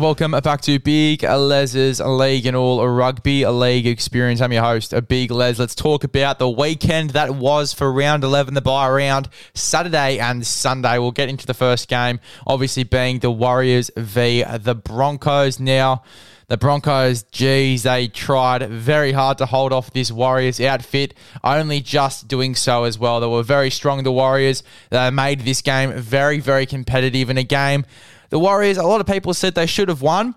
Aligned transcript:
welcome 0.00 0.32
back 0.32 0.60
to 0.60 0.78
Big 0.78 1.22
Les's 1.22 2.00
League 2.00 2.44
and 2.44 2.56
All 2.56 2.86
Rugby 2.86 3.46
League 3.46 3.86
Experience. 3.86 4.40
I'm 4.40 4.52
your 4.52 4.62
host, 4.62 4.92
a 4.92 5.00
Big 5.00 5.30
Les. 5.30 5.58
Let's 5.58 5.74
talk 5.74 6.04
about 6.04 6.38
the 6.38 6.48
weekend 6.50 7.10
that 7.10 7.34
was 7.34 7.72
for 7.72 7.90
round 7.92 8.22
11, 8.22 8.54
the 8.54 8.60
bye 8.60 8.88
round, 8.90 9.28
Saturday 9.54 10.18
and 10.18 10.46
Sunday. 10.46 10.98
We'll 10.98 11.12
get 11.12 11.28
into 11.28 11.46
the 11.46 11.54
first 11.54 11.88
game, 11.88 12.20
obviously 12.46 12.84
being 12.84 13.20
the 13.20 13.30
Warriors 13.30 13.90
v 13.96 14.42
the 14.42 14.74
Broncos. 14.74 15.58
Now, 15.60 16.02
the 16.48 16.56
Broncos, 16.56 17.22
geez, 17.24 17.82
they 17.84 18.06
tried 18.06 18.68
very 18.68 19.12
hard 19.12 19.38
to 19.38 19.46
hold 19.46 19.72
off 19.72 19.92
this 19.92 20.12
Warriors 20.12 20.60
outfit, 20.60 21.14
only 21.42 21.80
just 21.80 22.28
doing 22.28 22.54
so 22.54 22.84
as 22.84 22.98
well. 22.98 23.20
They 23.20 23.26
were 23.26 23.42
very 23.42 23.70
strong, 23.70 24.02
the 24.04 24.12
Warriors. 24.12 24.62
They 24.90 25.10
made 25.10 25.40
this 25.40 25.62
game 25.62 25.92
very, 25.92 26.38
very 26.38 26.66
competitive 26.66 27.30
in 27.30 27.38
a 27.38 27.42
game 27.42 27.84
the 28.30 28.38
Warriors, 28.38 28.76
a 28.76 28.82
lot 28.82 29.00
of 29.00 29.06
people 29.06 29.34
said 29.34 29.54
they 29.54 29.66
should 29.66 29.88
have 29.88 30.02
won. 30.02 30.34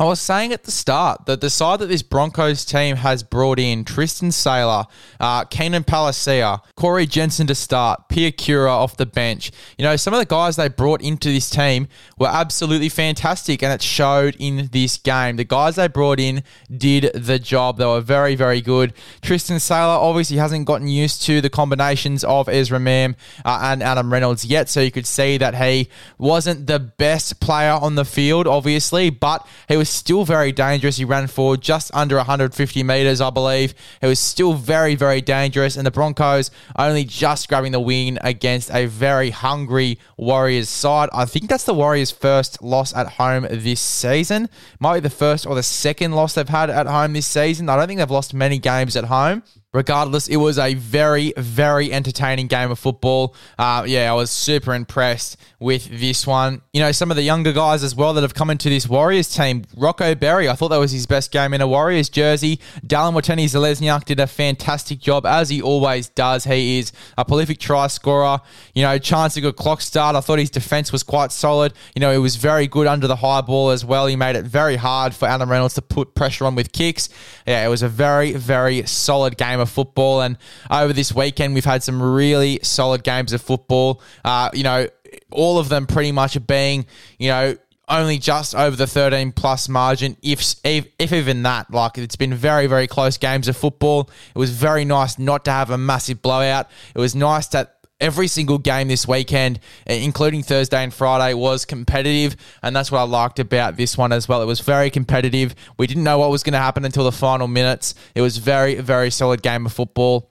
I 0.00 0.04
was 0.04 0.20
saying 0.20 0.52
at 0.52 0.62
the 0.62 0.70
start 0.70 1.26
that 1.26 1.40
the 1.40 1.50
side 1.50 1.80
that 1.80 1.86
this 1.86 2.04
Broncos 2.04 2.64
team 2.64 2.94
has 2.94 3.24
brought 3.24 3.58
in 3.58 3.84
Tristan 3.84 4.30
Sailor, 4.30 4.84
uh, 5.18 5.44
Keenan 5.46 5.82
Palasia, 5.82 6.60
Corey 6.76 7.04
Jensen 7.04 7.48
to 7.48 7.54
start, 7.56 8.08
Piakura 8.08 8.70
off 8.70 8.96
the 8.96 9.06
bench. 9.06 9.50
You 9.76 9.82
know, 9.82 9.96
some 9.96 10.14
of 10.14 10.20
the 10.20 10.26
guys 10.26 10.54
they 10.54 10.68
brought 10.68 11.02
into 11.02 11.30
this 11.30 11.50
team 11.50 11.88
were 12.16 12.28
absolutely 12.28 12.88
fantastic 12.88 13.60
and 13.60 13.72
it 13.72 13.82
showed 13.82 14.36
in 14.38 14.68
this 14.70 14.98
game. 14.98 15.34
The 15.34 15.42
guys 15.42 15.74
they 15.74 15.88
brought 15.88 16.20
in 16.20 16.44
did 16.76 17.10
the 17.12 17.40
job. 17.40 17.78
They 17.78 17.86
were 17.86 18.00
very, 18.00 18.36
very 18.36 18.60
good. 18.60 18.92
Tristan 19.20 19.58
Sailor 19.58 19.98
obviously 19.98 20.36
hasn't 20.36 20.66
gotten 20.66 20.86
used 20.86 21.22
to 21.22 21.40
the 21.40 21.50
combinations 21.50 22.22
of 22.22 22.48
Ezra 22.48 22.78
Mam 22.78 23.16
uh, 23.44 23.58
and 23.64 23.82
Adam 23.82 24.12
Reynolds 24.12 24.44
yet, 24.44 24.68
so 24.68 24.80
you 24.80 24.92
could 24.92 25.06
see 25.06 25.38
that 25.38 25.56
he 25.56 25.88
wasn't 26.18 26.68
the 26.68 26.78
best 26.78 27.40
player 27.40 27.72
on 27.72 27.96
the 27.96 28.04
field, 28.04 28.46
obviously, 28.46 29.10
but 29.10 29.44
he 29.66 29.76
was 29.76 29.87
was 29.88 29.94
still 29.94 30.24
very 30.24 30.52
dangerous. 30.52 30.98
He 30.98 31.04
ran 31.04 31.26
forward 31.28 31.62
just 31.62 31.90
under 31.94 32.16
150 32.16 32.82
metres, 32.82 33.20
I 33.20 33.30
believe. 33.30 33.74
It 34.02 34.06
was 34.06 34.18
still 34.18 34.52
very, 34.52 34.94
very 34.94 35.20
dangerous. 35.20 35.76
And 35.76 35.86
the 35.86 35.90
Broncos 35.90 36.50
only 36.76 37.04
just 37.04 37.48
grabbing 37.48 37.72
the 37.72 37.80
win 37.80 38.18
against 38.22 38.70
a 38.70 38.86
very 38.86 39.30
hungry 39.30 39.98
Warriors 40.18 40.68
side. 40.68 41.08
I 41.12 41.24
think 41.24 41.48
that's 41.48 41.64
the 41.64 41.74
Warriors' 41.74 42.10
first 42.10 42.62
loss 42.62 42.94
at 42.94 43.12
home 43.12 43.46
this 43.50 43.80
season. 43.80 44.48
Might 44.78 44.94
be 44.94 45.00
the 45.00 45.10
first 45.10 45.46
or 45.46 45.54
the 45.54 45.62
second 45.62 46.12
loss 46.12 46.34
they've 46.34 46.48
had 46.48 46.68
at 46.68 46.86
home 46.86 47.14
this 47.14 47.26
season. 47.26 47.68
I 47.68 47.76
don't 47.76 47.88
think 47.88 47.98
they've 47.98 48.10
lost 48.10 48.34
many 48.34 48.58
games 48.58 48.94
at 48.96 49.04
home. 49.04 49.42
Regardless, 49.78 50.26
it 50.26 50.38
was 50.38 50.58
a 50.58 50.74
very, 50.74 51.32
very 51.36 51.92
entertaining 51.92 52.48
game 52.48 52.72
of 52.72 52.80
football. 52.80 53.36
Uh, 53.56 53.84
yeah, 53.86 54.10
I 54.10 54.14
was 54.14 54.28
super 54.28 54.74
impressed 54.74 55.36
with 55.60 56.00
this 56.00 56.26
one. 56.26 56.62
You 56.72 56.80
know, 56.80 56.90
some 56.90 57.12
of 57.12 57.16
the 57.16 57.22
younger 57.22 57.52
guys 57.52 57.84
as 57.84 57.94
well 57.94 58.12
that 58.14 58.22
have 58.22 58.34
come 58.34 58.50
into 58.50 58.68
this 58.68 58.88
Warriors 58.88 59.28
team. 59.32 59.64
Rocco 59.76 60.16
Berry, 60.16 60.48
I 60.48 60.54
thought 60.54 60.70
that 60.70 60.78
was 60.78 60.90
his 60.90 61.06
best 61.06 61.30
game 61.30 61.54
in 61.54 61.60
a 61.60 61.68
Warriors 61.68 62.08
jersey. 62.08 62.58
Dallin 62.84 63.14
Watene-Zelezniak 63.14 64.04
did 64.04 64.18
a 64.18 64.26
fantastic 64.26 64.98
job, 64.98 65.24
as 65.24 65.48
he 65.48 65.62
always 65.62 66.08
does. 66.08 66.42
He 66.42 66.80
is 66.80 66.90
a 67.16 67.24
prolific 67.24 67.60
try 67.60 67.86
scorer. 67.86 68.40
You 68.74 68.82
know, 68.82 68.98
Charnze 68.98 69.40
Nicoll-Klokstad. 69.40 70.16
I 70.16 70.20
thought 70.20 70.40
his 70.40 70.50
defense 70.50 70.90
was 70.90 71.04
quite 71.04 71.30
solid. 71.30 71.72
You 71.94 72.00
know, 72.00 72.10
he 72.10 72.18
was 72.18 72.34
very 72.34 72.66
good 72.66 72.88
under 72.88 73.06
the 73.06 73.16
high 73.16 73.42
ball 73.42 73.70
as 73.70 73.84
well. 73.84 74.08
He 74.08 74.16
made 74.16 74.34
it 74.34 74.44
very 74.44 74.74
hard 74.74 75.14
for 75.14 75.28
Adam 75.28 75.48
Reynolds 75.48 75.74
to 75.74 75.82
put 75.82 76.16
pressure 76.16 76.46
on 76.46 76.56
with 76.56 76.72
kicks. 76.72 77.08
Yeah, 77.46 77.64
it 77.64 77.68
was 77.68 77.82
a 77.82 77.88
very, 77.88 78.32
very 78.32 78.84
solid 78.84 79.36
game 79.36 79.58
game 79.58 79.67
of 79.68 79.72
football. 79.72 80.22
And 80.22 80.36
over 80.70 80.92
this 80.92 81.14
weekend, 81.14 81.54
we've 81.54 81.64
had 81.64 81.82
some 81.82 82.02
really 82.02 82.58
solid 82.62 83.04
games 83.04 83.32
of 83.32 83.40
football. 83.40 84.02
Uh, 84.24 84.50
you 84.52 84.64
know, 84.64 84.88
all 85.30 85.58
of 85.58 85.68
them 85.68 85.86
pretty 85.86 86.12
much 86.12 86.44
being, 86.46 86.86
you 87.18 87.28
know, 87.28 87.56
only 87.88 88.18
just 88.18 88.54
over 88.54 88.76
the 88.76 88.86
13 88.86 89.32
plus 89.32 89.68
margin, 89.68 90.16
if, 90.22 90.54
if, 90.64 90.86
if 90.98 91.12
even 91.12 91.42
that. 91.44 91.70
Like 91.70 91.96
it's 91.98 92.16
been 92.16 92.34
very 92.34 92.66
very 92.66 92.86
close 92.86 93.16
games 93.16 93.48
of 93.48 93.56
football. 93.56 94.10
It 94.34 94.38
was 94.38 94.50
very 94.50 94.84
nice 94.84 95.18
not 95.18 95.44
to 95.46 95.50
have 95.50 95.70
a 95.70 95.78
massive 95.78 96.20
blowout. 96.20 96.68
It 96.94 96.98
was 96.98 97.14
nice 97.14 97.46
that 97.48 97.77
every 98.00 98.28
single 98.28 98.58
game 98.58 98.88
this 98.88 99.06
weekend, 99.06 99.60
uh, 99.88 99.92
including 99.92 100.42
Thursday 100.42 100.82
and 100.82 100.92
Friday, 100.92 101.34
was 101.34 101.64
competitive. 101.64 102.36
And 102.62 102.74
that's 102.74 102.90
what 102.90 102.98
I 102.98 103.02
liked 103.02 103.38
about 103.38 103.76
this 103.76 103.96
one 103.98 104.12
as 104.12 104.28
well. 104.28 104.42
It 104.42 104.46
was 104.46 104.60
very 104.60 104.90
competitive. 104.90 105.54
We 105.78 105.86
didn't 105.86 106.04
know 106.04 106.18
what 106.18 106.30
was 106.30 106.42
going 106.42 106.52
to 106.52 106.58
happen 106.58 106.84
until 106.84 107.04
the 107.04 107.12
final 107.12 107.48
minutes. 107.48 107.94
It 108.14 108.20
was 108.20 108.38
very, 108.38 108.76
very 108.76 109.10
solid 109.10 109.42
game 109.42 109.66
of 109.66 109.72
football. 109.72 110.30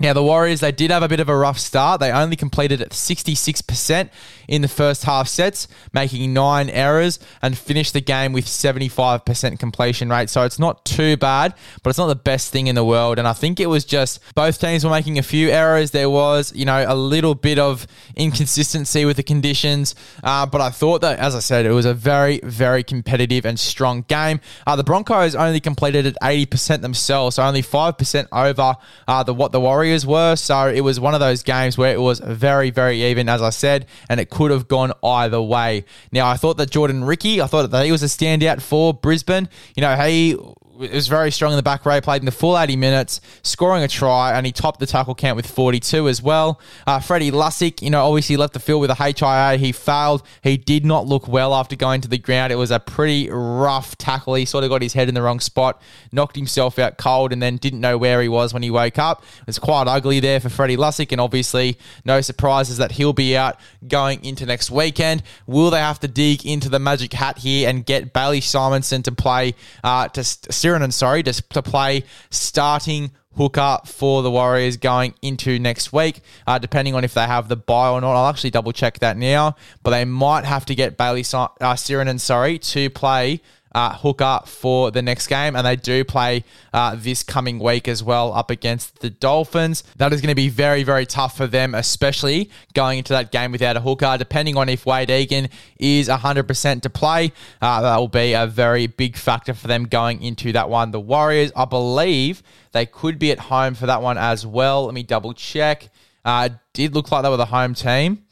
Now, 0.00 0.12
the 0.12 0.22
Warriors, 0.22 0.60
they 0.60 0.70
did 0.70 0.90
have 0.90 1.02
a 1.02 1.08
bit 1.08 1.18
of 1.18 1.28
a 1.28 1.36
rough 1.36 1.58
start. 1.58 2.00
They 2.00 2.12
only 2.12 2.36
completed 2.36 2.80
at 2.80 2.90
66% 2.90 4.10
in 4.46 4.62
the 4.62 4.68
first 4.68 5.04
half 5.04 5.26
sets, 5.26 5.66
making 5.92 6.32
nine 6.32 6.70
errors, 6.70 7.18
and 7.42 7.58
finished 7.58 7.92
the 7.92 8.00
game 8.00 8.32
with 8.32 8.46
75% 8.46 9.58
completion 9.58 10.08
rate. 10.08 10.30
So 10.30 10.44
it's 10.44 10.58
not 10.58 10.84
too 10.84 11.16
bad, 11.16 11.54
but 11.82 11.90
it's 11.90 11.98
not 11.98 12.06
the 12.06 12.14
best 12.14 12.52
thing 12.52 12.68
in 12.68 12.76
the 12.76 12.84
world. 12.84 13.18
And 13.18 13.26
I 13.26 13.32
think 13.32 13.58
it 13.58 13.66
was 13.66 13.84
just 13.84 14.20
both 14.34 14.60
teams 14.60 14.84
were 14.84 14.90
making 14.90 15.18
a 15.18 15.22
few 15.22 15.50
errors. 15.50 15.90
There 15.90 16.08
was, 16.08 16.54
you 16.54 16.64
know, 16.64 16.84
a 16.86 16.94
little 16.94 17.34
bit 17.34 17.58
of 17.58 17.86
inconsistency 18.14 19.04
with 19.04 19.16
the 19.16 19.24
conditions. 19.24 19.96
Uh, 20.22 20.46
but 20.46 20.60
I 20.60 20.70
thought 20.70 21.00
that, 21.00 21.18
as 21.18 21.34
I 21.34 21.40
said, 21.40 21.66
it 21.66 21.72
was 21.72 21.86
a 21.86 21.94
very, 21.94 22.38
very 22.44 22.84
competitive 22.84 23.44
and 23.44 23.58
strong 23.58 24.02
game. 24.02 24.40
Uh, 24.64 24.76
the 24.76 24.84
Broncos 24.84 25.34
only 25.34 25.60
completed 25.60 26.06
at 26.06 26.14
80% 26.22 26.82
themselves, 26.82 27.36
so 27.36 27.42
only 27.42 27.62
5% 27.62 28.28
over 28.32 28.76
uh, 29.08 29.22
the 29.24 29.34
what 29.34 29.52
the 29.52 29.60
Warriors 29.60 29.87
Warriors 29.88 30.04
were. 30.04 30.36
So 30.36 30.68
it 30.68 30.82
was 30.82 31.00
one 31.00 31.14
of 31.14 31.20
those 31.20 31.42
games 31.42 31.78
where 31.78 31.94
it 31.94 32.00
was 32.00 32.20
very, 32.20 32.68
very 32.68 33.04
even, 33.04 33.26
as 33.26 33.40
I 33.40 33.48
said, 33.48 33.86
and 34.10 34.20
it 34.20 34.28
could 34.28 34.50
have 34.50 34.68
gone 34.68 34.92
either 35.02 35.40
way. 35.40 35.86
Now, 36.12 36.28
I 36.28 36.36
thought 36.36 36.58
that 36.58 36.70
Jordan 36.70 37.04
Riki, 37.04 37.40
I 37.40 37.46
thought 37.46 37.70
that 37.70 37.86
he 37.86 37.90
was 37.90 38.02
a 38.02 38.06
standout 38.06 38.60
for 38.60 38.92
Brisbane. 38.92 39.48
You 39.74 39.80
know, 39.80 39.96
he 39.96 40.36
was 40.78 41.08
very 41.08 41.30
strong 41.30 41.52
in 41.52 41.56
the 41.56 41.62
back 41.62 41.84
row, 41.84 42.00
played 42.00 42.22
in 42.22 42.26
the 42.26 42.32
full 42.32 42.58
80 42.58 42.76
minutes, 42.76 43.20
scoring 43.42 43.82
a 43.82 43.88
try, 43.88 44.32
and 44.32 44.46
he 44.46 44.52
topped 44.52 44.78
the 44.78 44.86
tackle 44.86 45.14
count 45.14 45.36
with 45.36 45.46
42 45.46 46.08
as 46.08 46.22
well. 46.22 46.60
Uh, 46.86 47.00
Freddy 47.00 47.30
Lussick, 47.30 47.82
you 47.82 47.90
know, 47.90 48.06
obviously 48.06 48.36
left 48.36 48.52
the 48.52 48.60
field 48.60 48.80
with 48.80 48.90
a 48.90 48.94
HIA. 48.94 49.58
He 49.58 49.72
failed. 49.72 50.22
He 50.42 50.56
did 50.56 50.86
not 50.86 51.06
look 51.06 51.26
well 51.26 51.52
after 51.54 51.74
going 51.74 52.00
to 52.02 52.08
the 52.08 52.18
ground. 52.18 52.52
It 52.52 52.56
was 52.56 52.70
a 52.70 52.78
pretty 52.78 53.28
rough 53.28 53.98
tackle. 53.98 54.34
He 54.34 54.44
sort 54.44 54.64
of 54.64 54.70
got 54.70 54.82
his 54.82 54.92
head 54.92 55.08
in 55.08 55.14
the 55.14 55.22
wrong 55.22 55.40
spot, 55.40 55.82
knocked 56.12 56.36
himself 56.36 56.78
out 56.78 56.96
cold, 56.96 57.32
and 57.32 57.42
then 57.42 57.56
didn't 57.56 57.80
know 57.80 57.98
where 57.98 58.22
he 58.22 58.28
was 58.28 58.54
when 58.54 58.62
he 58.62 58.70
woke 58.70 58.98
up. 58.98 59.24
It 59.40 59.46
was 59.46 59.58
quite 59.58 59.88
ugly 59.88 60.20
there 60.20 60.38
for 60.38 60.48
Freddy 60.48 60.76
Lussick, 60.76 61.10
and 61.10 61.20
obviously 61.20 61.76
no 62.04 62.20
surprises 62.20 62.76
that 62.76 62.92
he'll 62.92 63.12
be 63.12 63.36
out 63.36 63.58
going 63.86 64.24
into 64.24 64.46
next 64.46 64.70
weekend. 64.70 65.22
Will 65.46 65.70
they 65.70 65.80
have 65.80 65.98
to 66.00 66.08
dig 66.08 66.46
into 66.46 66.68
the 66.68 66.78
magic 66.78 67.12
hat 67.12 67.38
here 67.38 67.68
and 67.68 67.84
get 67.84 68.12
Bailey 68.12 68.40
Simonsson 68.40 69.02
to 69.04 69.12
play 69.12 69.54
uh, 69.82 70.08
to 70.08 70.22
Sironen, 70.68 70.92
sorry, 70.92 71.22
to, 71.22 71.32
to 71.32 71.62
play 71.62 72.04
starting 72.30 73.10
hooker 73.36 73.78
for 73.84 74.22
the 74.22 74.30
Warriors 74.30 74.76
going 74.76 75.14
into 75.22 75.58
next 75.58 75.92
week, 75.92 76.20
uh, 76.46 76.58
depending 76.58 76.94
on 76.94 77.04
if 77.04 77.14
they 77.14 77.24
have 77.24 77.48
the 77.48 77.56
bye 77.56 77.90
or 77.90 78.00
not. 78.00 78.14
I'll 78.14 78.28
actually 78.28 78.50
double 78.50 78.72
check 78.72 78.98
that 78.98 79.16
now, 79.16 79.56
but 79.82 79.90
they 79.90 80.04
might 80.04 80.44
have 80.44 80.66
to 80.66 80.74
get 80.74 80.96
Bailey 80.96 81.20
uh, 81.20 81.48
Sironen, 81.74 82.20
sorry, 82.20 82.58
to 82.58 82.90
play 82.90 83.40
uh, 83.72 83.94
hooker 83.94 84.40
for 84.46 84.90
the 84.90 85.02
next 85.02 85.26
game, 85.26 85.56
and 85.56 85.66
they 85.66 85.76
do 85.76 86.04
play 86.04 86.44
uh, 86.72 86.96
this 86.98 87.22
coming 87.22 87.58
week 87.58 87.88
as 87.88 88.02
well 88.02 88.32
up 88.32 88.50
against 88.50 89.00
the 89.00 89.10
Dolphins. 89.10 89.84
That 89.96 90.12
is 90.12 90.20
going 90.20 90.30
to 90.30 90.34
be 90.34 90.48
very, 90.48 90.82
very 90.82 91.06
tough 91.06 91.36
for 91.36 91.46
them, 91.46 91.74
especially 91.74 92.50
going 92.74 92.98
into 92.98 93.12
that 93.12 93.32
game 93.32 93.52
without 93.52 93.76
a 93.76 93.80
hooker. 93.80 94.16
Depending 94.18 94.56
on 94.56 94.68
if 94.68 94.86
Wade 94.86 95.10
Egan 95.10 95.48
is 95.78 96.08
100% 96.08 96.82
to 96.82 96.90
play, 96.90 97.32
uh, 97.60 97.82
that 97.82 97.96
will 97.96 98.08
be 98.08 98.32
a 98.32 98.46
very 98.46 98.86
big 98.86 99.16
factor 99.16 99.54
for 99.54 99.68
them 99.68 99.84
going 99.84 100.22
into 100.22 100.52
that 100.52 100.68
one. 100.68 100.90
The 100.90 101.00
Warriors, 101.00 101.52
I 101.56 101.64
believe 101.64 102.42
they 102.72 102.86
could 102.86 103.18
be 103.18 103.30
at 103.30 103.38
home 103.38 103.74
for 103.74 103.86
that 103.86 104.02
one 104.02 104.18
as 104.18 104.46
well. 104.46 104.86
Let 104.86 104.94
me 104.94 105.02
double 105.02 105.34
check. 105.34 105.90
Uh, 106.24 106.50
did 106.72 106.94
look 106.94 107.10
like 107.10 107.22
they 107.22 107.28
were 107.28 107.36
the 107.36 107.46
home 107.46 107.74
team. 107.74 108.24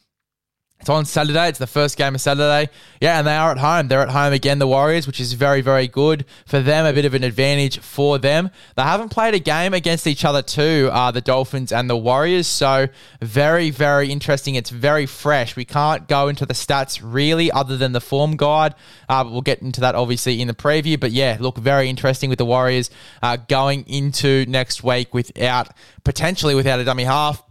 It's 0.80 0.90
on 0.90 1.04
Saturday. 1.04 1.48
It's 1.48 1.58
the 1.58 1.66
first 1.66 1.96
game 1.96 2.14
of 2.14 2.20
Saturday. 2.20 2.70
Yeah, 3.00 3.18
and 3.18 3.26
they 3.26 3.34
are 3.34 3.50
at 3.50 3.58
home. 3.58 3.88
They're 3.88 4.02
at 4.02 4.10
home 4.10 4.32
again, 4.32 4.58
the 4.58 4.68
Warriors, 4.68 5.06
which 5.06 5.18
is 5.18 5.32
very, 5.32 5.60
very 5.60 5.88
good 5.88 6.24
for 6.44 6.60
them. 6.60 6.86
A 6.86 6.92
bit 6.92 7.04
of 7.04 7.14
an 7.14 7.24
advantage 7.24 7.80
for 7.80 8.18
them. 8.18 8.50
They 8.76 8.82
haven't 8.82 9.08
played 9.08 9.34
a 9.34 9.38
game 9.38 9.74
against 9.74 10.06
each 10.06 10.24
other 10.24 10.42
too, 10.42 10.90
uh, 10.92 11.10
the 11.10 11.20
Dolphins 11.20 11.72
and 11.72 11.88
the 11.88 11.96
Warriors. 11.96 12.46
So 12.46 12.88
very, 13.20 13.70
very 13.70 14.12
interesting. 14.12 14.54
It's 14.54 14.70
very 14.70 15.06
fresh. 15.06 15.56
We 15.56 15.64
can't 15.64 16.06
go 16.06 16.28
into 16.28 16.46
the 16.46 16.54
stats 16.54 17.00
really, 17.02 17.50
other 17.50 17.76
than 17.76 17.92
the 17.92 18.00
form 18.00 18.36
guide. 18.36 18.74
Uh, 19.08 19.24
but 19.24 19.32
we'll 19.32 19.42
get 19.42 19.62
into 19.62 19.80
that 19.80 19.94
obviously 19.94 20.40
in 20.40 20.46
the 20.46 20.54
preview. 20.54 21.00
But 21.00 21.10
yeah, 21.10 21.38
look 21.40 21.56
very 21.56 21.88
interesting 21.88 22.28
with 22.28 22.38
the 22.38 22.46
Warriors 22.46 22.90
uh, 23.22 23.38
going 23.48 23.84
into 23.88 24.44
next 24.46 24.84
week 24.84 25.14
without 25.14 25.68
potentially 26.04 26.54
without 26.54 26.78
a 26.78 26.84
dummy 26.84 27.04
half 27.04 27.42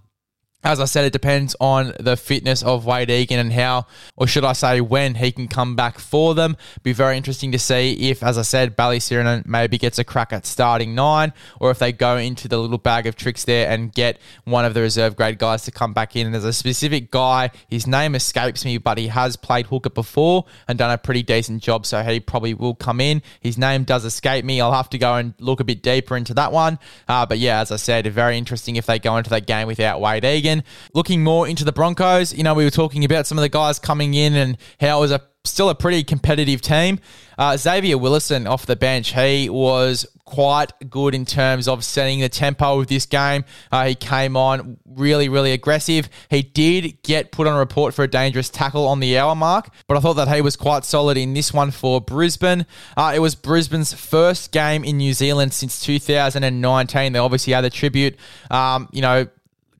As 0.65 0.79
I 0.79 0.85
said, 0.85 1.05
it 1.05 1.13
depends 1.13 1.55
on 1.59 1.93
the 1.99 2.17
fitness 2.17 2.63
of 2.63 2.87
Wade 2.87 3.11
Egan 3.11 3.37
and 3.37 3.53
how, 3.53 3.85
or 4.15 4.25
should 4.25 4.43
I 4.43 4.53
say, 4.53 4.81
when 4.81 5.13
he 5.13 5.31
can 5.31 5.47
come 5.47 5.75
back 5.75 5.99
for 5.99 6.33
them. 6.33 6.57
Be 6.81 6.91
very 6.91 7.17
interesting 7.17 7.51
to 7.51 7.59
see 7.59 8.09
if, 8.09 8.23
as 8.23 8.39
I 8.39 8.41
said, 8.41 8.75
Bailey 8.75 8.97
Sironen 8.97 9.45
maybe 9.45 9.77
gets 9.77 9.99
a 9.99 10.03
crack 10.03 10.33
at 10.33 10.47
starting 10.47 10.95
nine, 10.95 11.33
or 11.59 11.69
if 11.69 11.77
they 11.77 11.91
go 11.91 12.17
into 12.17 12.47
the 12.47 12.57
little 12.57 12.79
bag 12.79 13.05
of 13.05 13.15
tricks 13.15 13.45
there 13.45 13.69
and 13.69 13.93
get 13.93 14.17
one 14.45 14.65
of 14.65 14.73
the 14.73 14.81
reserve 14.81 15.15
grade 15.15 15.37
guys 15.37 15.61
to 15.65 15.71
come 15.71 15.93
back 15.93 16.15
in. 16.15 16.25
And 16.25 16.33
there's 16.33 16.43
a 16.43 16.51
specific 16.51 17.11
guy, 17.11 17.51
his 17.69 17.85
name 17.85 18.15
escapes 18.15 18.65
me, 18.65 18.79
but 18.79 18.97
he 18.97 19.09
has 19.09 19.35
played 19.35 19.67
hooker 19.67 19.91
before 19.91 20.45
and 20.67 20.79
done 20.79 20.89
a 20.89 20.97
pretty 20.97 21.21
decent 21.21 21.61
job, 21.61 21.85
so 21.85 22.01
he 22.01 22.19
probably 22.19 22.55
will 22.55 22.73
come 22.73 22.99
in. 22.99 23.21
His 23.39 23.59
name 23.59 23.83
does 23.83 24.03
escape 24.03 24.43
me. 24.43 24.61
I'll 24.61 24.71
have 24.71 24.89
to 24.89 24.97
go 24.97 25.13
and 25.13 25.35
look 25.39 25.59
a 25.59 25.63
bit 25.63 25.83
deeper 25.83 26.17
into 26.17 26.33
that 26.33 26.51
one. 26.51 26.79
Uh, 27.07 27.27
but 27.27 27.37
yeah, 27.37 27.59
as 27.59 27.71
I 27.71 27.75
said, 27.75 28.07
very 28.07 28.35
interesting 28.35 28.77
if 28.77 28.87
they 28.87 28.97
go 28.97 29.15
into 29.17 29.29
that 29.29 29.45
game 29.45 29.67
without 29.67 30.01
Wade 30.01 30.25
Egan. 30.25 30.54
Looking 30.93 31.23
more 31.23 31.47
into 31.47 31.63
the 31.63 31.71
Broncos, 31.71 32.33
you 32.33 32.43
know, 32.43 32.53
we 32.53 32.63
were 32.63 32.69
talking 32.69 33.05
about 33.05 33.27
some 33.27 33.37
of 33.37 33.41
the 33.41 33.49
guys 33.49 33.79
coming 33.79 34.13
in 34.13 34.35
and 34.35 34.57
how 34.79 34.97
it 34.97 35.01
was 35.01 35.11
a 35.11 35.21
still 35.47 35.69
a 35.69 35.75
pretty 35.75 36.03
competitive 36.03 36.61
team. 36.61 36.99
Uh, 37.37 37.57
Xavier 37.57 37.97
Willison 37.97 38.47
off 38.47 38.65
the 38.65 38.75
bench, 38.75 39.13
he 39.13 39.49
was 39.49 40.05
quite 40.25 40.71
good 40.89 41.13
in 41.13 41.25
terms 41.25 41.67
of 41.67 41.83
setting 41.83 42.19
the 42.19 42.29
tempo 42.29 42.79
of 42.79 42.87
this 42.87 43.05
game. 43.05 43.43
Uh, 43.71 43.87
he 43.87 43.95
came 43.95 44.35
on 44.35 44.77
really, 44.85 45.29
really 45.29 45.51
aggressive. 45.51 46.09
He 46.29 46.41
did 46.41 47.01
get 47.03 47.31
put 47.31 47.45
on 47.47 47.55
a 47.55 47.59
report 47.59 47.93
for 47.93 48.03
a 48.03 48.07
dangerous 48.07 48.49
tackle 48.49 48.87
on 48.87 48.99
the 48.99 49.17
hour 49.17 49.35
mark, 49.35 49.69
but 49.87 49.97
I 49.97 49.99
thought 49.99 50.13
that 50.13 50.33
he 50.33 50.41
was 50.41 50.55
quite 50.55 50.83
solid 50.85 51.17
in 51.17 51.33
this 51.33 51.53
one 51.53 51.71
for 51.71 52.01
Brisbane. 52.01 52.65
Uh, 52.97 53.13
it 53.15 53.19
was 53.19 53.35
Brisbane's 53.35 53.93
first 53.93 54.51
game 54.51 54.83
in 54.83 54.97
New 54.97 55.13
Zealand 55.13 55.53
since 55.53 55.79
2019. 55.81 57.13
They 57.13 57.19
obviously 57.19 57.53
had 57.53 57.65
a 57.65 57.69
tribute, 57.69 58.15
um, 58.49 58.89
you 58.91 59.01
know, 59.01 59.27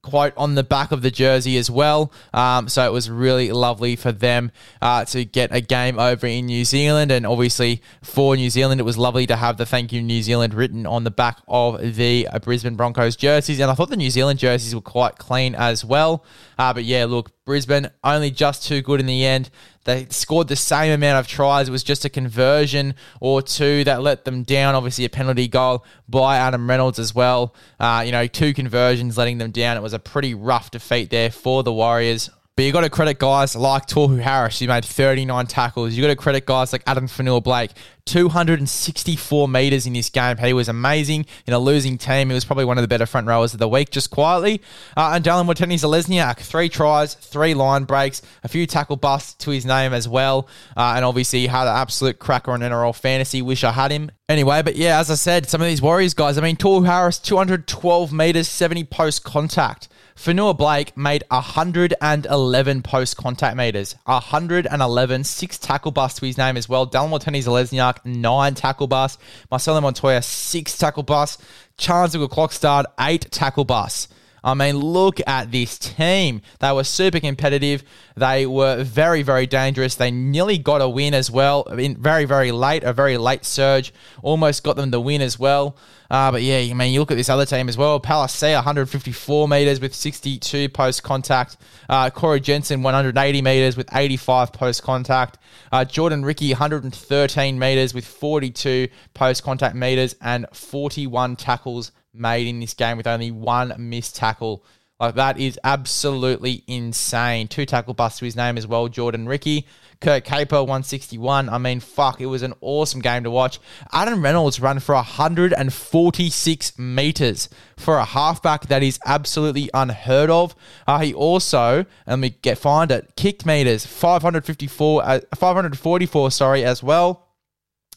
quote 0.05 0.33
on 0.37 0.55
the 0.55 0.63
back 0.63 0.91
of 0.91 1.01
the 1.01 1.11
jersey 1.11 1.57
as 1.57 1.69
well. 1.69 2.11
Um, 2.33 2.69
so 2.69 2.85
it 2.85 2.93
was 2.93 3.09
really 3.09 3.51
lovely 3.51 3.95
for 3.95 4.11
them 4.11 4.51
uh, 4.81 5.03
to 5.05 5.25
get 5.25 5.53
a 5.53 5.61
game 5.61 5.99
over 5.99 6.27
in 6.27 6.45
New 6.45 6.63
Zealand. 6.63 7.11
And 7.11 7.25
obviously 7.25 7.81
for 8.03 8.35
New 8.35 8.51
Zealand, 8.51 8.79
it 8.79 8.83
was 8.83 8.97
lovely 8.97 9.25
to 9.27 9.35
have 9.35 9.57
the 9.57 9.65
thank 9.65 9.91
you 9.91 10.01
New 10.01 10.21
Zealand 10.21 10.53
written 10.53 10.85
on 10.85 11.03
the 11.03 11.11
back 11.11 11.39
of 11.47 11.95
the 11.95 12.27
uh, 12.31 12.39
Brisbane 12.39 12.75
Broncos 12.75 13.15
jerseys. 13.15 13.59
And 13.59 13.71
I 13.71 13.73
thought 13.73 13.89
the 13.89 13.97
New 13.97 14.11
Zealand 14.11 14.39
jerseys 14.39 14.75
were 14.75 14.81
quite 14.81 15.17
clean 15.17 15.55
as 15.55 15.83
well. 15.83 16.23
Uh, 16.57 16.71
but 16.71 16.83
yeah, 16.83 17.05
look, 17.05 17.31
Brisbane 17.45 17.89
only 18.03 18.31
just 18.31 18.65
too 18.65 18.81
good 18.81 18.99
in 18.99 19.07
the 19.07 19.25
end. 19.25 19.49
They 19.85 20.07
scored 20.09 20.47
the 20.47 20.55
same 20.55 20.91
amount 20.91 21.19
of 21.19 21.27
tries. 21.27 21.69
It 21.69 21.71
was 21.71 21.83
just 21.83 22.05
a 22.05 22.09
conversion 22.09 22.95
or 23.21 23.41
two 23.41 23.83
that 23.85 24.01
let 24.01 24.25
them 24.25 24.43
down. 24.43 24.75
Obviously, 24.75 25.05
a 25.05 25.09
penalty 25.09 25.47
goal 25.47 25.85
by 26.09 26.37
Adam 26.37 26.67
Reynolds 26.67 26.99
as 26.99 27.15
well. 27.15 27.55
Uh, 27.79 28.03
you 28.05 28.11
know, 28.11 28.27
two 28.27 28.53
conversions 28.53 29.17
letting 29.17 29.37
them 29.37 29.51
down. 29.51 29.77
It 29.77 29.83
was 29.83 29.93
a 29.93 29.99
pretty 29.99 30.33
rough 30.33 30.71
defeat 30.71 31.11
there 31.11 31.29
for 31.29 31.63
the 31.63 31.71
Warriors. 31.71 32.29
But 32.57 32.63
you 32.63 32.71
got 32.71 32.81
to 32.81 32.89
credit 32.89 33.19
guys 33.19 33.53
like 33.53 33.85
Tohu 33.85 34.21
Harris, 34.21 34.59
He 34.59 34.67
made 34.67 34.85
39 34.85 35.45
tackles. 35.47 35.93
You 35.93 36.01
got 36.01 36.07
to 36.07 36.15
credit 36.15 36.45
guys 36.45 36.71
like 36.71 36.83
Adam 36.87 37.05
Fonua-Blake, 37.05 37.71
264 38.05 39.49
meters 39.49 39.85
in 39.85 39.91
this 39.91 40.09
game. 40.09 40.37
He 40.37 40.53
was 40.53 40.69
amazing 40.69 41.25
in 41.45 41.53
a 41.53 41.59
losing 41.59 41.97
team. 41.97 42.29
He 42.29 42.33
was 42.33 42.45
probably 42.45 42.63
one 42.63 42.77
of 42.77 42.81
the 42.81 42.87
better 42.87 43.05
front 43.05 43.27
rowers 43.27 43.53
of 43.53 43.59
the 43.59 43.67
week, 43.67 43.89
just 43.89 44.09
quietly. 44.09 44.61
Uh, 44.95 45.11
and 45.15 45.25
Dallin 45.25 45.53
Watene-Zelezniak, 45.53 46.37
three 46.37 46.69
tries, 46.69 47.15
three 47.15 47.53
line 47.53 47.83
breaks, 47.83 48.21
a 48.41 48.47
few 48.47 48.65
tackle 48.65 48.95
busts 48.95 49.33
to 49.43 49.51
his 49.51 49.65
name 49.65 49.91
as 49.91 50.07
well. 50.07 50.47
Uh, 50.77 50.93
and 50.95 51.03
obviously, 51.03 51.39
he 51.41 51.47
had 51.47 51.67
an 51.67 51.75
absolute 51.75 52.19
cracker 52.19 52.51
on 52.51 52.61
NRL 52.61 52.95
fantasy. 52.95 53.41
Wish 53.41 53.65
I 53.65 53.73
had 53.73 53.91
him. 53.91 54.11
Anyway, 54.29 54.61
but 54.61 54.77
yeah, 54.77 54.97
as 54.97 55.11
I 55.11 55.15
said, 55.15 55.49
some 55.49 55.59
of 55.59 55.67
these 55.67 55.81
Warriors 55.81 56.13
guys, 56.13 56.37
I 56.37 56.41
mean, 56.41 56.55
Tohu 56.55 56.85
Harris, 56.85 57.19
212 57.19 58.13
meters, 58.13 58.47
70 58.47 58.85
post 58.85 59.25
contact. 59.25 59.89
Fonua-Blake 60.17 60.95
made 60.95 61.23
111 61.29 62.81
post 62.83 63.17
contact 63.17 63.57
meters, 63.57 63.95
111, 64.05 65.23
six 65.25 65.57
tackle 65.57 65.91
busts 65.91 66.19
to 66.19 66.25
his 66.25 66.37
name 66.37 66.55
as 66.55 66.69
well. 66.69 66.87
Dallin 66.87 67.09
Watene-Zelezniak, 67.09 68.05
nine 68.05 68.55
tackle 68.55 68.87
busts. 68.87 69.21
Marcelo 69.51 69.81
Montoya, 69.81 70.21
six 70.21 70.77
tackle 70.77 71.03
busts. 71.03 71.43
Charnze 71.77 72.15
Klokstad, 72.29 72.85
eight 72.99 73.29
tackle 73.29 73.65
busts. 73.65 74.07
I 74.45 74.53
mean, 74.53 74.77
look 74.77 75.19
at 75.25 75.51
this 75.51 75.79
team. 75.79 76.43
They 76.59 76.71
were 76.71 76.83
super 76.83 77.19
competitive. 77.19 77.83
They 78.15 78.45
were 78.45 78.83
very, 78.83 79.23
very 79.23 79.47
dangerous. 79.47 79.95
They 79.95 80.11
nearly 80.11 80.59
got 80.59 80.83
a 80.83 80.87
win 80.87 81.15
as 81.15 81.31
well. 81.31 81.63
In 81.63 81.97
very, 81.97 82.25
very 82.25 82.51
late, 82.51 82.83
a 82.83 82.93
very 82.93 83.17
late 83.17 83.43
surge, 83.43 83.91
almost 84.21 84.63
got 84.63 84.75
them 84.75 84.91
the 84.91 85.01
win 85.01 85.23
as 85.23 85.39
well. 85.39 85.75
Uh, 86.11 86.31
but 86.31 86.43
yeah, 86.43 86.57
I 86.57 86.73
mean, 86.73 86.93
you 86.93 86.99
look 86.99 87.09
at 87.09 87.17
this 87.17 87.27
other 87.27 87.47
team 87.47 87.67
as 87.67 87.75
well. 87.75 87.99
Palasia 87.99 88.53
154 88.53 89.47
metres 89.47 89.79
with 89.79 89.95
62 89.95 90.69
post 90.69 91.01
contact. 91.01 91.57
Uh, 91.89 92.11
Corey 92.11 92.39
Jensen, 92.39 92.83
180 92.83 93.41
metres 93.41 93.75
with 93.75 93.89
85 93.91 94.53
post 94.53 94.83
contact. 94.83 95.39
Uh, 95.71 95.83
Jordan 95.83 96.23
Riki, 96.23 96.51
113 96.51 97.57
metres 97.57 97.95
with 97.95 98.05
42 98.05 98.89
post 99.15 99.41
contact 99.41 99.75
metres 99.75 100.15
and 100.21 100.45
41 100.53 101.35
tackles 101.35 101.91
made 102.15 102.47
in 102.47 102.59
this 102.59 102.73
game 102.73 102.97
with 102.97 103.07
only 103.07 103.31
one 103.31 103.73
missed 103.77 104.15
tackle. 104.15 104.63
Like 104.99 105.15
that 105.15 105.37
is 105.37 105.59
absolutely 105.63 106.63
insane. 106.67 107.47
Two 107.47 107.65
tackle 107.65 107.93
busts 107.93 108.19
to 108.19 108.25
his 108.25 108.35
name 108.35 108.57
as 108.57 108.65
well, 108.65 108.87
Jordan 108.87 109.27
Riki. 109.27 109.67
Kurt 110.01 110.23
Capewell 110.23 110.63
161. 110.63 111.49
I 111.49 111.57
mean, 111.57 111.79
fuck, 111.79 112.21
it 112.21 112.27
was 112.27 112.43
an 112.43 112.53
awesome 112.61 113.01
game 113.01 113.23
to 113.23 113.31
watch. 113.31 113.59
Adam 113.91 114.21
Reynolds 114.21 114.59
ran 114.59 114.79
for 114.79 114.95
146 114.95 116.79
meters 116.79 117.49
for 117.77 117.97
a 117.97 118.05
halfback 118.05 118.67
that 118.67 118.83
is 118.83 118.99
absolutely 119.05 119.69
unheard 119.73 120.29
of. 120.29 120.55
Uh, 120.87 120.99
he 120.99 121.13
also, 121.13 121.85
let 122.07 122.19
me 122.19 122.29
get 122.41 122.57
find 122.57 122.91
it, 122.91 123.13
kicked 123.15 123.45
meters 123.45 123.85
554, 123.85 125.03
uh, 125.03 125.19
544, 125.35 126.31
sorry, 126.31 126.63
as 126.63 126.83
well. 126.83 127.24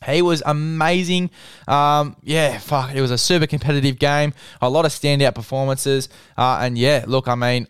He 0.06 0.22
was 0.22 0.42
amazing. 0.46 1.30
Um, 1.66 2.16
yeah, 2.22 2.58
fuck, 2.58 2.94
it 2.94 3.00
was 3.00 3.10
a 3.10 3.18
super 3.18 3.46
competitive 3.46 3.98
game. 3.98 4.32
A 4.62 4.68
lot 4.68 4.84
of 4.84 4.92
standout 4.92 5.34
performances. 5.34 6.08
Uh, 6.36 6.58
and 6.60 6.78
yeah, 6.78 7.04
look, 7.06 7.28
I 7.28 7.34
mean, 7.34 7.66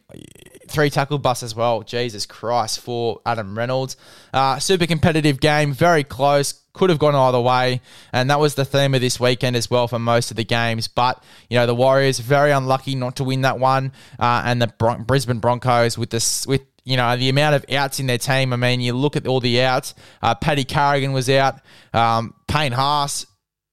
three 0.69 0.91
tackle 0.91 1.19
busts 1.19 1.43
as 1.43 1.55
well. 1.55 1.83
Jesus 1.83 2.27
Christ 2.27 2.81
for 2.81 3.21
Adam 3.27 3.57
Reynolds. 3.57 3.97
Uh, 4.33 4.59
super 4.59 4.87
competitive 4.87 5.41
game, 5.41 5.73
very 5.73 6.05
close. 6.05 6.55
Could 6.75 6.91
have 6.91 7.01
gone 7.01 7.17
either 7.17 7.41
way, 7.41 7.81
and 8.13 8.31
that 8.31 8.39
was 8.39 8.55
the 8.55 8.65
theme 8.65 8.95
of 8.95 9.01
this 9.01 9.19
weekend 9.19 9.57
as 9.57 9.69
well 9.69 9.89
for 9.89 9.99
most 9.99 10.31
of 10.31 10.37
the 10.37 10.45
games. 10.45 10.87
But 10.87 11.21
you 11.51 11.59
know 11.59 11.67
the 11.67 11.75
Warriors 11.75 12.21
very 12.21 12.53
unlucky 12.53 12.95
not 12.95 13.17
to 13.17 13.25
win 13.25 13.41
that 13.41 13.59
one, 13.59 13.93
uh, 14.21 14.43
and 14.45 14.63
the 14.63 14.69
Bron- 14.69 15.03
Brisbane 15.03 15.41
Broncos 15.41 15.99
with 15.99 16.11
this 16.11 16.47
with 16.47 16.61
you 16.89 16.97
know, 16.97 17.17
the 17.17 17.29
amount 17.29 17.55
of 17.55 17.65
outs 17.71 18.01
in 18.01 18.07
their 18.07 18.19
team. 18.19 18.53
I 18.53 18.57
mean, 18.57 18.81
you 18.81 18.95
look 18.95 19.15
at 19.15 19.27
all 19.27 19.41
the 19.41 19.61
outs. 19.63 19.95
Uh, 20.23 20.35
Paddy 20.35 20.65
Carrigan 20.65 21.13
was 21.13 21.29
out. 21.29 21.61
Um, 21.93 22.35
Payne 22.47 22.73
Haas 22.73 23.27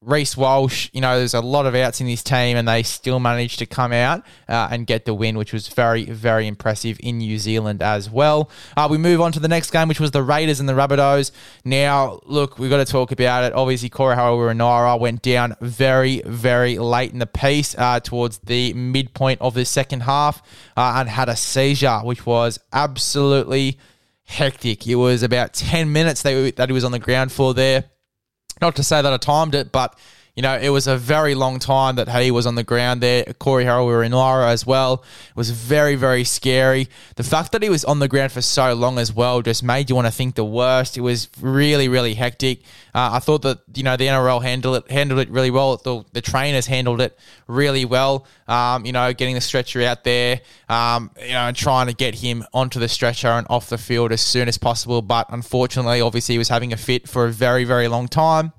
Reece 0.05 0.38
Walsh, 0.38 0.89
you 0.93 1.01
know, 1.01 1.17
there's 1.17 1.33
a 1.33 1.41
lot 1.41 1.65
of 1.65 1.74
outs 1.74 2.00
in 2.00 2.07
this 2.07 2.21
team, 2.21 2.57
and 2.57 2.67
they 2.67 2.83
still 2.83 3.19
managed 3.19 3.59
to 3.59 3.65
come 3.65 3.91
out 3.91 4.24
uh, 4.47 4.67
and 4.69 4.85
get 4.85 5.05
the 5.05 5.13
win, 5.13 5.38
which 5.38 5.51
was 5.51 5.67
very, 5.67 6.05
very 6.05 6.47
impressive 6.47 6.97
in 7.01 7.17
New 7.17 7.39
Zealand 7.39 7.81
as 7.81 8.09
well. 8.09 8.50
Uh, 8.77 8.88
we 8.89 8.97
move 8.97 9.19
on 9.19 9.31
to 9.31 9.39
the 9.39 9.47
next 9.47 9.71
game, 9.71 9.88
which 9.88 10.00
was 10.00 10.12
the 10.12 10.21
Raiders 10.21 10.59
and 10.59 10.69
the 10.69 10.74
Rabbitohs. 10.74 11.31
Now, 11.63 12.19
look, 12.25 12.59
we've 12.59 12.69
got 12.69 12.85
to 12.85 12.91
talk 12.91 13.12
about 13.12 13.43
it. 13.45 13.53
Obviously, 13.53 13.89
Corey 13.89 14.15
Harawira 14.15 15.00
went 15.00 15.24
down 15.24 15.55
very, 15.59 16.21
very 16.25 16.77
late 16.77 17.12
in 17.12 17.19
the 17.19 17.27
piece 17.27 17.75
uh, 17.77 18.00
towards 18.00 18.38
the 18.39 18.74
midpoint 18.74 19.41
of 19.41 19.55
the 19.55 19.65
second 19.65 20.01
half 20.01 20.41
uh, 20.77 20.93
and 20.97 21.09
had 21.09 21.29
a 21.29 21.35
seizure, 21.35 22.00
which 22.00 22.25
was 22.25 22.59
absolutely 22.71 23.79
hectic. 24.25 24.85
It 24.88 24.95
was 24.95 25.24
about 25.24 25.53
10 25.53 25.91
minutes 25.91 26.21
that 26.21 26.69
he 26.69 26.74
was 26.74 26.83
on 26.83 26.91
the 26.91 27.00
ground 27.00 27.31
for 27.31 27.53
there. 27.53 27.85
Not 28.62 28.75
to 28.77 28.83
say 28.83 29.01
that 29.01 29.12
I 29.12 29.17
timed 29.17 29.55
it, 29.55 29.71
but 29.71 29.97
you 30.35 30.41
know, 30.41 30.57
it 30.57 30.69
was 30.69 30.85
a 30.85 30.97
very 30.97 31.33
long 31.33 31.59
time 31.59 31.95
that 31.95 32.09
he 32.09 32.29
was 32.29 32.45
on 32.45 32.55
the 32.55 32.63
ground 32.63 32.99
there. 32.99 33.23
Corey 33.39 33.63
Harawira-Naera 33.63 34.49
as 34.49 34.65
well. 34.65 35.05
It 35.29 35.35
was 35.35 35.49
very, 35.49 35.95
very 35.95 36.25
scary. 36.25 36.89
The 37.15 37.23
fact 37.23 37.53
that 37.53 37.63
he 37.63 37.69
was 37.69 37.85
on 37.85 37.99
the 37.99 38.09
ground 38.09 38.33
for 38.33 38.41
so 38.41 38.73
long 38.73 38.99
as 38.99 39.13
well 39.13 39.41
just 39.41 39.63
made 39.63 39.89
you 39.89 39.95
want 39.95 40.07
to 40.07 40.11
think 40.11 40.35
the 40.35 40.43
worst. 40.43 40.97
It 40.97 41.01
was 41.01 41.29
really, 41.39 41.87
really 41.87 42.15
hectic. 42.15 42.63
Uh, 42.93 43.11
I 43.13 43.19
thought 43.19 43.43
that 43.43 43.59
you 43.75 43.83
know 43.83 43.95
the 43.95 44.07
NRL 44.07 44.43
handled 44.43 44.83
it 44.83 44.91
handled 44.91 45.21
it 45.21 45.29
really 45.29 45.51
well. 45.51 45.77
The, 45.77 46.03
the 46.11 46.21
trainers 46.21 46.65
handled 46.65 46.99
it 46.99 47.17
really 47.47 47.85
well. 47.85 48.27
Um, 48.49 48.85
you 48.85 48.91
know, 48.91 49.13
getting 49.13 49.35
the 49.35 49.41
stretcher 49.41 49.81
out 49.83 50.03
there, 50.03 50.41
um, 50.67 51.11
you 51.21 51.29
know, 51.29 51.47
and 51.47 51.55
trying 51.55 51.87
to 51.87 51.93
get 51.93 52.13
him 52.13 52.43
onto 52.53 52.81
the 52.81 52.89
stretcher 52.89 53.29
and 53.29 53.47
off 53.49 53.69
the 53.69 53.77
field 53.77 54.11
as 54.11 54.19
soon 54.19 54.49
as 54.49 54.57
possible. 54.57 55.01
But 55.01 55.27
unfortunately, 55.29 56.01
obviously, 56.01 56.33
he 56.33 56.39
was 56.39 56.49
having 56.49 56.73
a 56.73 56.77
fit 56.77 57.07
for 57.07 57.25
a 57.25 57.31
very, 57.31 57.63
very 57.63 57.87
long 57.87 58.09
time 58.09 58.51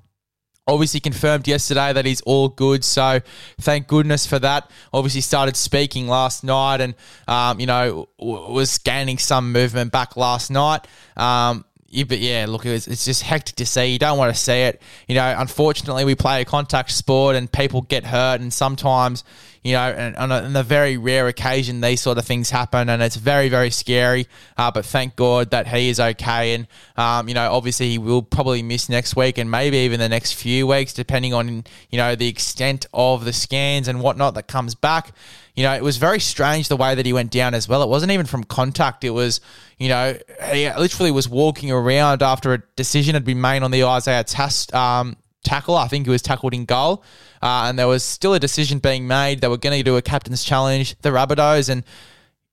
obviously 0.67 0.99
confirmed 0.99 1.47
yesterday 1.47 1.93
that 1.93 2.05
he's 2.05 2.21
all 2.21 2.49
good. 2.49 2.83
So 2.83 3.21
thank 3.59 3.87
goodness 3.87 4.25
for 4.27 4.39
that. 4.39 4.69
Obviously 4.93 5.21
started 5.21 5.55
speaking 5.55 6.07
last 6.07 6.43
night 6.43 6.81
and, 6.81 6.95
um, 7.27 7.59
you 7.59 7.65
know, 7.65 8.09
w- 8.19 8.51
was 8.51 8.77
gaining 8.77 9.17
some 9.17 9.51
movement 9.51 9.91
back 9.91 10.17
last 10.17 10.51
night. 10.51 10.85
Um, 11.15 11.63
yeah, 11.89 12.03
but 12.03 12.19
yeah, 12.19 12.45
look, 12.49 12.65
it's, 12.65 12.87
it's 12.87 13.05
just 13.05 13.23
hectic 13.23 13.55
to 13.55 13.65
see. 13.65 13.85
You 13.85 13.99
don't 13.99 14.17
want 14.17 14.35
to 14.35 14.39
see 14.39 14.63
it. 14.63 14.81
You 15.07 15.15
know, 15.15 15.35
unfortunately, 15.37 16.03
we 16.03 16.15
play 16.15 16.41
a 16.41 16.45
contact 16.45 16.91
sport 16.91 17.37
and 17.37 17.49
people 17.49 17.81
get 17.81 18.03
hurt, 18.03 18.41
and 18.41 18.53
sometimes, 18.53 19.23
you 19.63 19.73
know, 19.73 19.81
and 19.81 20.15
on 20.15 20.31
a, 20.31 20.35
on 20.35 20.55
a 20.55 20.63
very 20.63 20.97
rare 20.97 21.27
occasion, 21.27 21.81
these 21.81 22.01
sort 22.01 22.17
of 22.17 22.25
things 22.25 22.49
happen, 22.49 22.89
and 22.89 23.01
it's 23.01 23.15
very, 23.15 23.49
very 23.49 23.69
scary. 23.69 24.27
Uh, 24.57 24.71
but 24.71 24.85
thank 24.85 25.15
God 25.15 25.51
that 25.51 25.67
he 25.67 25.89
is 25.89 25.99
okay, 25.99 26.53
and 26.53 26.67
um, 26.95 27.27
you 27.27 27.33
know, 27.33 27.51
obviously 27.51 27.89
he 27.89 27.97
will 27.97 28.21
probably 28.21 28.63
miss 28.63 28.89
next 28.89 29.15
week 29.15 29.37
and 29.37 29.49
maybe 29.49 29.77
even 29.77 29.99
the 29.99 30.09
next 30.09 30.33
few 30.33 30.67
weeks, 30.67 30.93
depending 30.93 31.33
on 31.33 31.63
you 31.89 31.97
know 31.97 32.15
the 32.15 32.27
extent 32.27 32.85
of 32.93 33.25
the 33.25 33.33
scans 33.33 33.87
and 33.87 34.01
whatnot 34.01 34.35
that 34.35 34.47
comes 34.47 34.75
back. 34.75 35.11
You 35.55 35.63
know, 35.63 35.73
it 35.73 35.83
was 35.83 35.97
very 35.97 36.19
strange 36.19 36.67
the 36.67 36.77
way 36.77 36.93
that 36.93 37.05
he 37.05 37.13
went 37.13 37.31
down 37.31 37.55
as 37.55 37.67
well. 37.67 37.81
It 37.81 37.89
wasn't 37.89 38.11
even 38.11 38.27
from 38.27 38.43
contact. 38.43 39.03
It 39.03 39.09
was, 39.09 39.41
you 39.79 39.89
know, 39.89 40.15
he 40.51 40.71
literally 40.71 41.09
was 41.09 41.27
walking 41.27 41.71
around 41.71 42.21
after 42.21 42.53
a 42.53 42.59
decision 42.75 43.15
had 43.15 43.25
been 43.25 43.41
made 43.41 43.63
on 43.63 43.71
the 43.71 43.83
Isaiah 43.83 44.23
Tass 44.23 44.71
um, 44.71 45.17
tackle. 45.47 45.75
I 45.75 45.87
think 45.87 46.05
he 46.05 46.11
was 46.11 46.21
tackled 46.21 46.53
in 46.53 46.65
goal. 46.65 47.03
Uh, 47.41 47.65
and 47.67 47.79
there 47.79 47.87
was 47.87 48.03
still 48.03 48.33
a 48.33 48.39
decision 48.39 48.79
being 48.79 49.07
made. 49.07 49.41
They 49.41 49.47
were 49.47 49.57
going 49.57 49.77
to 49.77 49.83
do 49.83 49.97
a 49.97 50.01
captain's 50.01 50.43
challenge, 50.43 50.95
the 51.01 51.09
Rabbitohs, 51.09 51.69
and 51.69 51.83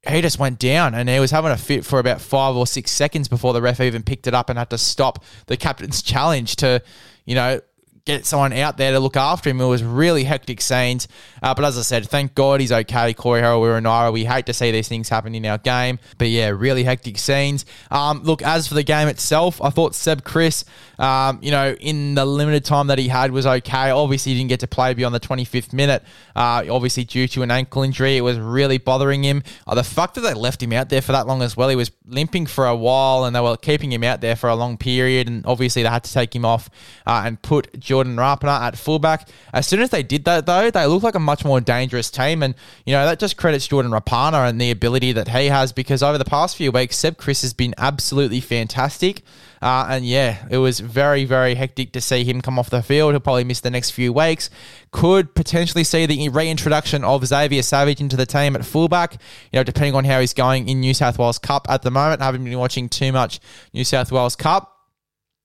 he 0.06 0.20
just 0.20 0.38
went 0.38 0.58
down 0.58 0.94
and 0.94 1.08
he 1.08 1.18
was 1.18 1.30
having 1.30 1.50
a 1.50 1.56
fit 1.56 1.84
for 1.84 1.98
about 1.98 2.20
five 2.20 2.54
or 2.56 2.66
six 2.66 2.90
seconds 2.90 3.26
before 3.26 3.52
the 3.52 3.62
ref 3.62 3.80
even 3.80 4.02
picked 4.02 4.26
it 4.26 4.34
up 4.34 4.50
and 4.50 4.58
had 4.58 4.70
to 4.70 4.78
stop 4.78 5.24
the 5.46 5.56
captain's 5.56 6.02
challenge 6.02 6.56
to, 6.56 6.82
you 7.24 7.34
know, 7.34 7.60
get 8.06 8.26
someone 8.26 8.52
out 8.52 8.76
there 8.76 8.92
to 8.92 9.00
look 9.00 9.16
after 9.16 9.48
him. 9.48 9.58
It 9.62 9.66
was 9.66 9.82
really 9.82 10.24
hectic 10.24 10.60
scenes. 10.60 11.08
Uh, 11.42 11.54
but 11.54 11.64
as 11.64 11.78
I 11.78 11.82
said, 11.82 12.06
thank 12.06 12.34
God 12.34 12.60
he's 12.60 12.70
okay. 12.70 13.14
Corey 13.14 13.40
Harawira 13.40 14.12
We 14.12 14.26
hate 14.26 14.44
to 14.46 14.52
see 14.52 14.70
these 14.70 14.88
things 14.88 15.08
happen 15.08 15.34
in 15.34 15.46
our 15.46 15.56
game. 15.56 15.98
But 16.18 16.28
yeah, 16.28 16.48
really 16.48 16.84
hectic 16.84 17.16
scenes. 17.16 17.64
Um, 17.90 18.22
look, 18.22 18.42
as 18.42 18.68
for 18.68 18.74
the 18.74 18.82
game 18.82 19.08
itself, 19.08 19.60
I 19.62 19.70
thought 19.70 19.94
Seb 19.94 20.22
Kris, 20.22 20.66
um, 20.98 21.38
you 21.40 21.50
know, 21.50 21.72
in 21.80 22.14
the 22.14 22.26
limited 22.26 22.66
time 22.66 22.88
that 22.88 22.98
he 22.98 23.08
had 23.08 23.30
was 23.30 23.46
okay. 23.46 23.88
Obviously, 23.88 24.32
he 24.32 24.38
didn't 24.38 24.50
get 24.50 24.60
to 24.60 24.66
play 24.66 24.92
beyond 24.92 25.14
the 25.14 25.20
25th 25.20 25.72
minute, 25.72 26.02
uh, 26.36 26.62
obviously 26.68 27.04
due 27.04 27.26
to 27.28 27.42
an 27.42 27.50
ankle 27.50 27.82
injury. 27.82 28.18
It 28.18 28.20
was 28.20 28.38
really 28.38 28.76
bothering 28.76 29.24
him. 29.24 29.42
Uh, 29.66 29.74
the 29.76 29.84
fact 29.84 30.14
that 30.16 30.20
they 30.20 30.34
left 30.34 30.62
him 30.62 30.74
out 30.74 30.90
there 30.90 31.00
for 31.00 31.12
that 31.12 31.26
long 31.26 31.40
as 31.40 31.56
well, 31.56 31.70
he 31.70 31.76
was 31.76 31.90
limping 32.06 32.44
for 32.44 32.66
a 32.66 32.76
while 32.76 33.24
and 33.24 33.34
they 33.34 33.40
were 33.40 33.56
keeping 33.56 33.90
him 33.90 34.04
out 34.04 34.20
there 34.20 34.36
for 34.36 34.50
a 34.50 34.54
long 34.54 34.76
period. 34.76 35.26
And 35.26 35.46
obviously, 35.46 35.82
they 35.82 35.88
had 35.88 36.04
to 36.04 36.12
take 36.12 36.34
him 36.34 36.44
off 36.44 36.68
uh, 37.06 37.22
and 37.24 37.40
put 37.40 37.80
Jordan 37.94 38.16
Rapana 38.16 38.60
at 38.60 38.76
fullback. 38.76 39.28
As 39.52 39.68
soon 39.68 39.80
as 39.80 39.90
they 39.90 40.02
did 40.02 40.24
that, 40.24 40.46
though, 40.46 40.68
they 40.68 40.84
looked 40.86 41.04
like 41.04 41.14
a 41.14 41.20
much 41.20 41.44
more 41.44 41.60
dangerous 41.60 42.10
team. 42.10 42.42
And, 42.42 42.56
you 42.84 42.92
know, 42.92 43.04
that 43.04 43.20
just 43.20 43.36
credits 43.36 43.68
Jordan 43.68 43.92
Rapana 43.92 44.48
and 44.48 44.60
the 44.60 44.72
ability 44.72 45.12
that 45.12 45.28
he 45.28 45.46
has 45.46 45.70
because 45.70 46.02
over 46.02 46.18
the 46.18 46.24
past 46.24 46.56
few 46.56 46.72
weeks, 46.72 46.96
Seb 46.96 47.18
Kris 47.18 47.42
has 47.42 47.52
been 47.52 47.72
absolutely 47.78 48.40
fantastic. 48.40 49.22
Uh, 49.62 49.86
and 49.88 50.04
yeah, 50.04 50.44
it 50.50 50.58
was 50.58 50.80
very, 50.80 51.24
very 51.24 51.54
hectic 51.54 51.92
to 51.92 52.00
see 52.00 52.24
him 52.24 52.40
come 52.40 52.58
off 52.58 52.68
the 52.68 52.82
field. 52.82 53.12
He'll 53.12 53.20
probably 53.20 53.44
miss 53.44 53.60
the 53.60 53.70
next 53.70 53.92
few 53.92 54.12
weeks. 54.12 54.50
Could 54.90 55.36
potentially 55.36 55.84
see 55.84 56.04
the 56.04 56.28
reintroduction 56.30 57.04
of 57.04 57.24
Xavier 57.24 57.62
Savage 57.62 58.00
into 58.00 58.16
the 58.16 58.26
team 58.26 58.56
at 58.56 58.64
fullback, 58.64 59.12
you 59.52 59.60
know, 59.60 59.62
depending 59.62 59.94
on 59.94 60.04
how 60.04 60.18
he's 60.18 60.34
going 60.34 60.68
in 60.68 60.80
New 60.80 60.94
South 60.94 61.16
Wales 61.16 61.38
Cup 61.38 61.68
at 61.70 61.82
the 61.82 61.92
moment. 61.92 62.22
I 62.22 62.24
haven't 62.24 62.42
been 62.42 62.58
watching 62.58 62.88
too 62.88 63.12
much 63.12 63.38
New 63.72 63.84
South 63.84 64.10
Wales 64.10 64.34
Cup. 64.34 64.73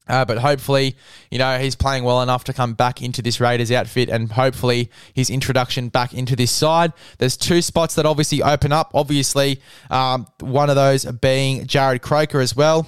Uh, 0.10 0.26
but 0.26 0.40
hopefully, 0.40 0.96
you 1.32 1.38
know, 1.38 1.58
he's 1.60 1.76
playing 1.76 2.04
well 2.04 2.22
enough 2.22 2.44
to 2.46 2.54
come 2.54 2.74
back 2.74 3.02
into 3.02 3.22
this 3.22 3.40
Raiders 3.40 3.72
outfit 3.72 4.10
and 4.10 4.32
hopefully 4.32 4.90
his 5.14 5.30
introduction 5.30 5.90
back 5.90 6.14
into 6.14 6.36
this 6.36 6.52
side. 6.52 6.92
There's 7.20 7.38
two 7.38 7.62
spots 7.62 7.96
that 7.96 8.06
obviously 8.06 8.42
open 8.42 8.72
up. 8.72 8.92
Obviously, 8.94 9.62
um, 9.90 10.28
one 10.40 10.70
of 10.70 10.76
those 10.76 11.06
being 11.06 11.66
Jarrod 11.66 12.02
Croker 12.02 12.42
as 12.42 12.56
well. 12.56 12.88